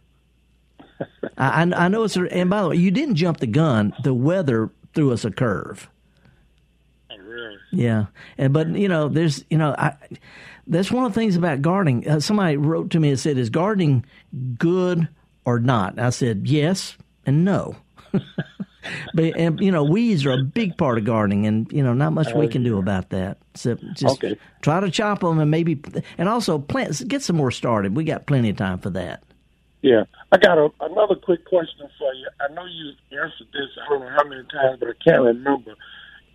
[1.37, 3.93] I, I know it's a, and by the way, you didn't jump the gun.
[4.03, 5.89] The weather threw us a curve.
[7.11, 7.57] Oh, really?
[7.71, 9.95] Yeah, and but you know, there's you know, I
[10.67, 12.09] that's one of the things about gardening.
[12.09, 14.05] Uh, somebody wrote to me and said, "Is gardening
[14.59, 15.09] good
[15.45, 16.97] or not?" I said, "Yes
[17.27, 17.77] and no."
[19.15, 22.13] but and you know, weeds are a big part of gardening, and you know, not
[22.13, 23.39] much we can do about that.
[23.55, 24.37] So just Okay.
[24.63, 25.81] try to chop them and maybe,
[26.17, 27.03] and also plants.
[27.05, 27.97] Get some more started.
[27.97, 29.23] We got plenty of time for that.
[29.83, 32.29] Yeah, I got a, another quick question for you.
[32.41, 33.71] I know you answered this.
[33.81, 35.75] I don't know how many times, but I can't remember.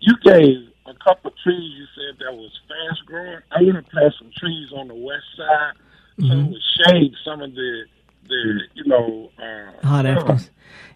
[0.00, 1.72] You gave a couple of trees.
[1.76, 3.40] You said that was fast growing.
[3.50, 5.74] I want to plant some trees on the west side
[6.20, 7.84] so it would shade some of the
[8.26, 10.50] the you know uh, Hot afternoons.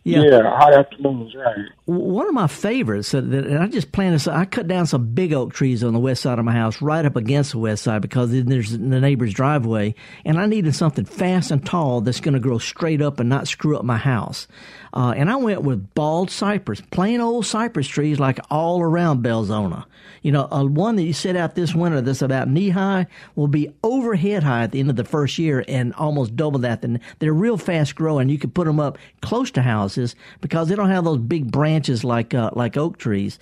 [0.09, 0.23] Yeah.
[0.23, 0.59] Yeah.
[0.59, 1.67] hot afternoons, right?
[1.85, 4.29] One of my favorites, uh, that, and I just planted.
[4.29, 7.05] I cut down some big oak trees on the west side of my house, right
[7.05, 9.95] up against the west side, because then there's the neighbor's driveway,
[10.25, 13.49] and I needed something fast and tall that's going to grow straight up and not
[13.49, 14.47] screw up my house.
[14.93, 19.85] Uh, and I went with bald cypress, plain old cypress trees, like all around Belzoni.
[20.23, 23.49] You know, uh, one that you set out this winter that's about knee high will
[23.49, 26.83] be over head high at the end of the first year, and almost double that.
[26.83, 28.29] Then they're real fast growing.
[28.29, 32.05] You can put them up close to houses because they don't have those big branches
[32.05, 33.39] like uh, like oak trees.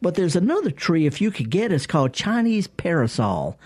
[0.00, 3.58] But there's another tree if you could get it's called Chinese parasol.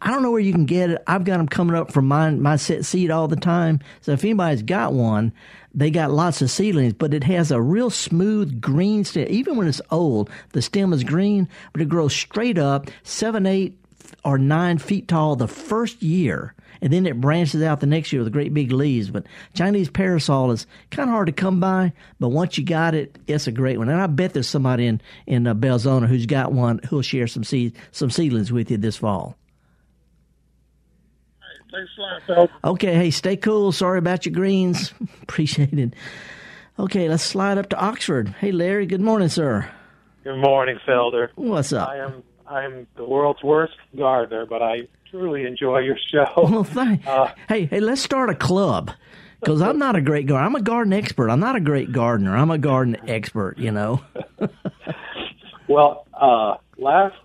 [0.00, 1.02] I don't know where you can get it.
[1.06, 3.80] I've got them coming up from my my set seed all the time.
[4.02, 5.32] So if anybody's got one,
[5.74, 9.26] they got lots of seedlings, but it has a real smooth green stem.
[9.28, 13.78] Even when it's old, the stem is green, but it grows straight up, seven, eight,
[14.24, 16.54] or nine feet tall the first year.
[16.80, 19.08] And then it branches out the next year with great big leaves.
[19.08, 23.18] But Chinese parasol is kind of hard to come by, but once you got it,
[23.26, 23.88] it's a great one.
[23.88, 27.44] And I bet there's somebody in in uh, Belzoni who's got one who'll share some
[27.44, 29.36] seed some seedlings with you this fall.
[31.74, 32.50] Thanks a lot, Phil.
[32.72, 33.72] Okay, hey, stay cool.
[33.72, 34.94] Sorry about your greens.
[35.22, 35.94] Appreciate it.
[36.78, 38.28] Okay, let's slide up to Oxford.
[38.40, 38.86] Hey, Larry.
[38.86, 39.70] Good morning, sir.
[40.22, 41.28] Good morning, Felder.
[41.34, 41.88] What's up?
[41.88, 46.26] I am I'm the world's worst gardener, but I truly enjoy your show.
[46.36, 47.06] Well, thank.
[47.06, 48.90] Uh, hey, hey, let's start a club.
[49.40, 50.46] Because I'm not a great gardener.
[50.46, 51.28] I'm a garden expert.
[51.28, 52.34] I'm not a great gardener.
[52.34, 53.58] I'm a garden expert.
[53.58, 54.00] You know.
[55.66, 57.16] Well, uh, last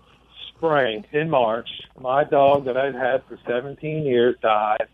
[0.60, 4.88] spring in March, my dog that I'd had for 17 years died,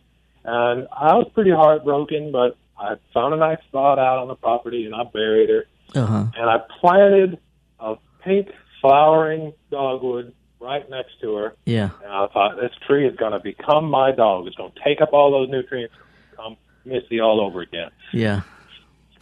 [0.44, 2.30] and I was pretty heartbroken.
[2.30, 5.64] But I found a nice spot out on the property, and I buried her.
[5.94, 6.26] Uh-huh.
[6.36, 7.38] And I planted
[7.80, 8.48] a pink
[8.80, 11.54] flowering dogwood right next to her.
[11.64, 11.90] Yeah.
[12.02, 14.46] And I thought this tree is going to become my dog.
[14.46, 15.94] It's going to take up all those nutrients,
[16.30, 17.90] become Missy all over again.
[18.12, 18.42] Yeah.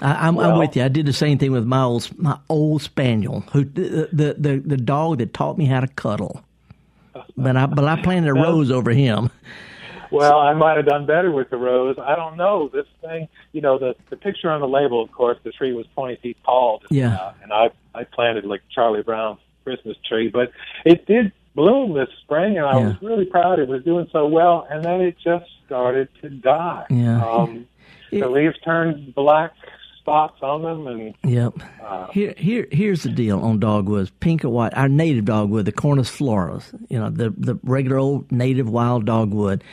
[0.05, 0.85] I, I'm, I'm Well- with you.
[0.85, 4.63] I did the same thing with my old my old spaniel, who the the the,
[4.65, 6.43] the dog that taught me how to cuddle.
[7.37, 9.31] But I but I planted a rose over him.
[10.11, 11.97] Well, I might have done better with the rose.
[11.99, 12.69] I don't know.
[12.73, 15.87] This thing, you know, the the picture on the label, of course, the tree was
[15.95, 16.83] 20 feet tall.
[16.91, 17.15] Yeah.
[17.15, 20.53] about, and I I planted like Charlie Brown's Christmas tree, but
[20.85, 23.59] it did bloom this spring, and I was really proud.
[23.59, 26.85] It was doing so well, and then it just started to die.
[26.91, 27.25] Yeah.
[27.25, 27.67] Um,
[28.11, 29.53] the leaves turned black
[30.05, 31.55] spots on them, and Yep.
[31.83, 34.75] uh, Here, here, here's the deal on dogwoods: pink or white.
[34.77, 39.65] Our native dogwood, the Cornus florida, you know, the the regular old native wild dogwood.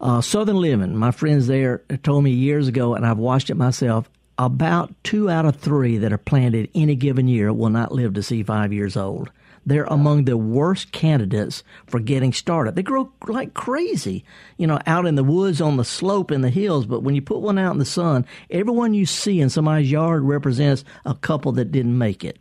[0.00, 4.08] Uh, Southern Living, my friends there told me years ago, and I've watched it myself.
[4.38, 8.22] About two out of three that are planted any given year will not live to
[8.22, 9.30] see five years old.
[9.66, 12.76] They're among the worst candidates for getting started.
[12.76, 14.24] They grow like crazy,
[14.56, 16.86] you know, out in the woods on the slope in the hills.
[16.86, 20.24] But when you put one out in the sun, everyone you see in somebody's yard
[20.24, 22.40] represents a couple that didn't make it.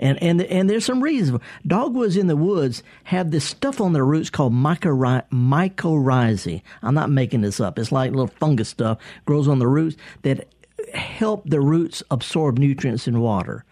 [0.00, 1.40] And and and there's some reasons.
[1.66, 6.62] Dogwoods in the woods have this stuff on their roots called mycorrhi- mycorrhizae.
[6.82, 7.78] I'm not making this up.
[7.78, 10.48] It's like little fungus stuff grows on the roots that
[10.94, 13.64] help the roots absorb nutrients and water.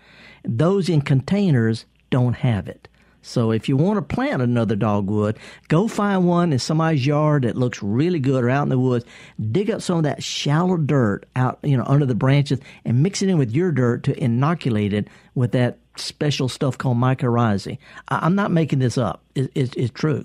[0.45, 1.87] Those in containers
[2.17, 2.89] don't have it.
[3.21, 5.37] So if you want to plant another dogwood,
[5.69, 9.05] go find one in somebody's yard that looks really good or out in the woods.
[9.51, 13.23] Dig up some of that shallow dirt out, you know, under the branches and mix
[13.23, 17.77] it in with your dirt to inoculate it with that special stuff called mycorrhizae.
[18.09, 19.23] I- I'm not making this up.
[19.35, 20.25] It, it, it's true.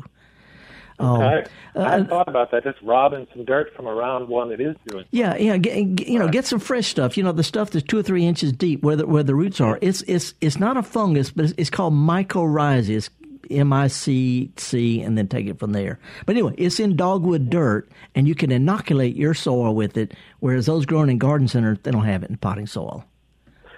[1.02, 1.46] Um, I,
[1.76, 2.64] I hadn't thought about that.
[2.64, 5.06] Just robbing some dirt from around one that is doing.
[5.12, 7.18] Yeah, yeah, get, get- you know, get some fresh stuff.
[7.18, 9.60] You know, the stuff that's two or three inches deep where the, where the roots
[9.62, 9.80] are.
[9.82, 12.90] It's it's it's not a fungus, but it's, it's called mycorrhizae.
[12.90, 13.10] It's
[13.50, 16.00] M I C C, and then take it from there.
[16.26, 20.14] But anyway, it's in dogwood dirt, and you can inoculate your soil with it.
[20.40, 23.04] Whereas those grown in garden centers, they don't have it in potting soil.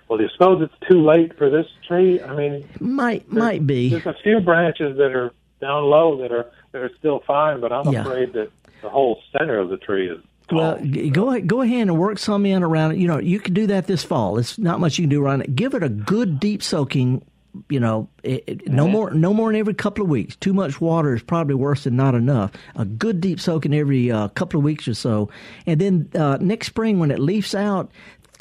[0.07, 2.21] Well, do you suppose it's too late for this tree?
[2.21, 3.89] I mean, might might be.
[3.89, 7.71] There's a few branches that are down low that are that are still fine, but
[7.71, 8.01] I'm Yeah.
[8.01, 8.51] afraid that
[8.81, 10.19] the whole center of the tree is.
[10.51, 10.77] Well,
[11.11, 12.97] go ahead, go ahead and work some in around it.
[12.97, 14.37] You know, you can do that this fall.
[14.37, 15.55] It's not much you can do around it.
[15.55, 17.23] Give it a good deep soaking.
[17.69, 20.35] You know, it, it- no more, no more than every couple of weeks.
[20.35, 22.51] Too much water is probably worse than not enough.
[22.75, 25.29] A good deep soaking every uh, couple of weeks or so,
[25.65, 27.89] and then uh, next spring when it leaves out,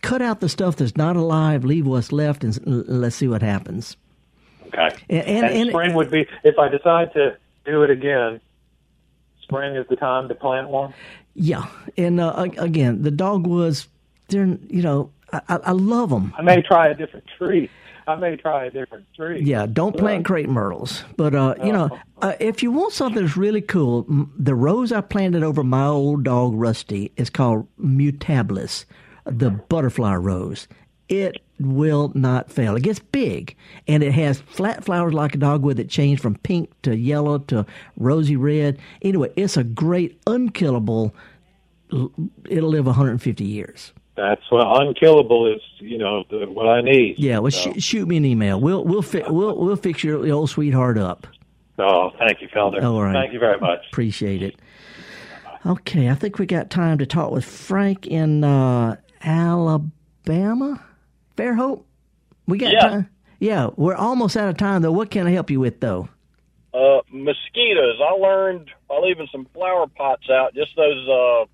[0.00, 1.64] cut out the stuff that's not alive.
[1.64, 3.96] Leave what's left, and let's see what happens.
[4.68, 4.88] Okay.
[5.10, 8.40] And- and- and- spring would be if I decide to do it again.
[9.42, 10.94] Spring is the time to plant one.
[11.34, 13.88] Yeah, and uh, again, the dogwoods.
[14.28, 16.32] They're you know, I, I love them.
[16.38, 17.70] I may try a different tree.
[18.06, 19.42] I may try a different tree.
[19.42, 21.04] Yeah, don't plant crepe myrtles.
[21.16, 24.06] But uh, you know, uh, if you want something that's really cool,
[24.36, 28.84] the rose I planted over my old dog Rusty is called Mutabilis,
[29.24, 30.66] the butterfly rose.
[31.12, 32.74] It will not fail.
[32.74, 33.54] It gets big,
[33.86, 37.66] and it has flat flowers like a dogwood that change from pink to yellow to
[37.98, 38.78] rosy red.
[39.02, 41.14] Anyway, it's a great unkillable.
[41.90, 43.92] It'll live 150 years.
[44.16, 47.16] That's what unkillable is you know the, what I need.
[47.18, 48.58] Yeah, well, So- sh- shoot me an email.
[48.58, 51.26] We'll we'll fi- we'll we'll fix your old sweetheart up.
[51.78, 52.82] Oh, thank you, Felder.
[52.82, 53.12] All right.
[53.12, 53.80] Thank you very much.
[53.90, 54.56] Appreciate it.
[55.66, 60.82] Okay, I think we got time to talk with Frank in uh, Alabama.
[61.36, 61.82] Fairhope.
[62.46, 62.80] We got Yeah.
[62.80, 63.10] time.
[63.40, 64.92] Yeah, we're almost out of time though.
[64.92, 66.08] What can I help you with though?
[66.74, 67.98] Uh, mosquitoes.
[68.00, 71.44] I learned by leaving some flower pots out, just those uh,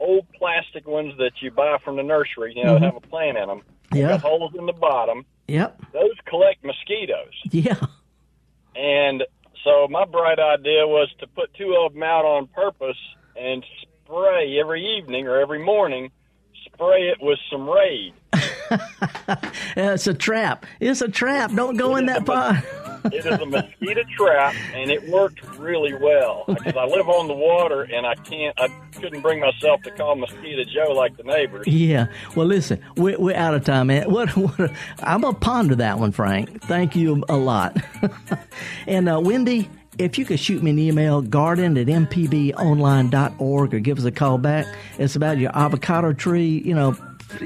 [0.00, 2.52] old plastic ones that you buy from the nursery.
[2.56, 2.82] You know, Mhm.
[2.82, 3.62] have a plant in them.
[3.94, 4.08] Yeah.
[4.08, 5.24] Got holes in the bottom.
[5.46, 5.80] Yep.
[5.92, 7.32] Those collect mosquitoes.
[7.50, 7.76] Yeah.
[8.76, 9.24] And
[9.64, 12.98] so my bright idea was to put two of them out on purpose
[13.36, 16.10] and spray every evening or every morning.
[16.66, 18.12] Spray it with some Raid.
[19.76, 20.66] It's a trap.
[20.80, 21.52] It's a trap.
[21.54, 22.64] Don't go in that pot.
[23.04, 27.34] It is a mosquito trap, and it worked really well because I live on the
[27.34, 31.66] water, and I can't, I couldn't bring myself to call Mosquito Joe like the neighbors.
[31.68, 32.08] Yeah.
[32.34, 34.10] Well, listen, we're, we're out of time, man.
[34.10, 34.72] What, what?
[35.02, 36.62] I'm gonna ponder that one, Frank.
[36.64, 37.76] Thank you a lot.
[38.86, 43.98] and uh, Wendy, if you could shoot me an email, garden at mpbonline.org, or give
[43.98, 44.66] us a call back.
[44.98, 46.62] It's about your avocado tree.
[46.64, 46.96] You know,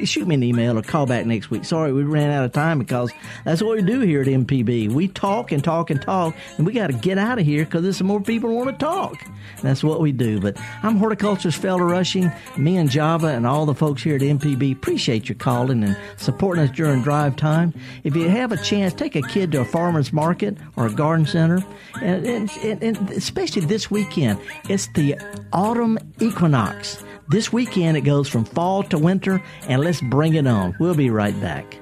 [0.05, 1.64] shoot me an email or call back next week.
[1.64, 3.11] Sorry, we ran out of time because
[3.45, 4.91] that's what we do here at MPB.
[4.91, 7.83] We talk and talk and talk, and we got to get out of here because
[7.83, 9.24] there's some more people want to talk.
[9.62, 10.41] That's what we do.
[10.41, 12.30] But I'm horticulturist Felder Rushing.
[12.57, 16.64] Me and Java and all the folks here at MPB appreciate your calling and supporting
[16.64, 17.74] us during drive time.
[18.05, 21.26] If you have a chance, take a kid to a farmer's market or a garden
[21.26, 21.64] center,
[22.01, 24.39] and, and, and especially this weekend.
[24.68, 25.16] It's the
[25.53, 27.03] autumn equinox.
[27.29, 30.75] This weekend it goes from fall to winter, and let's bring it on.
[30.79, 31.79] We'll be right back.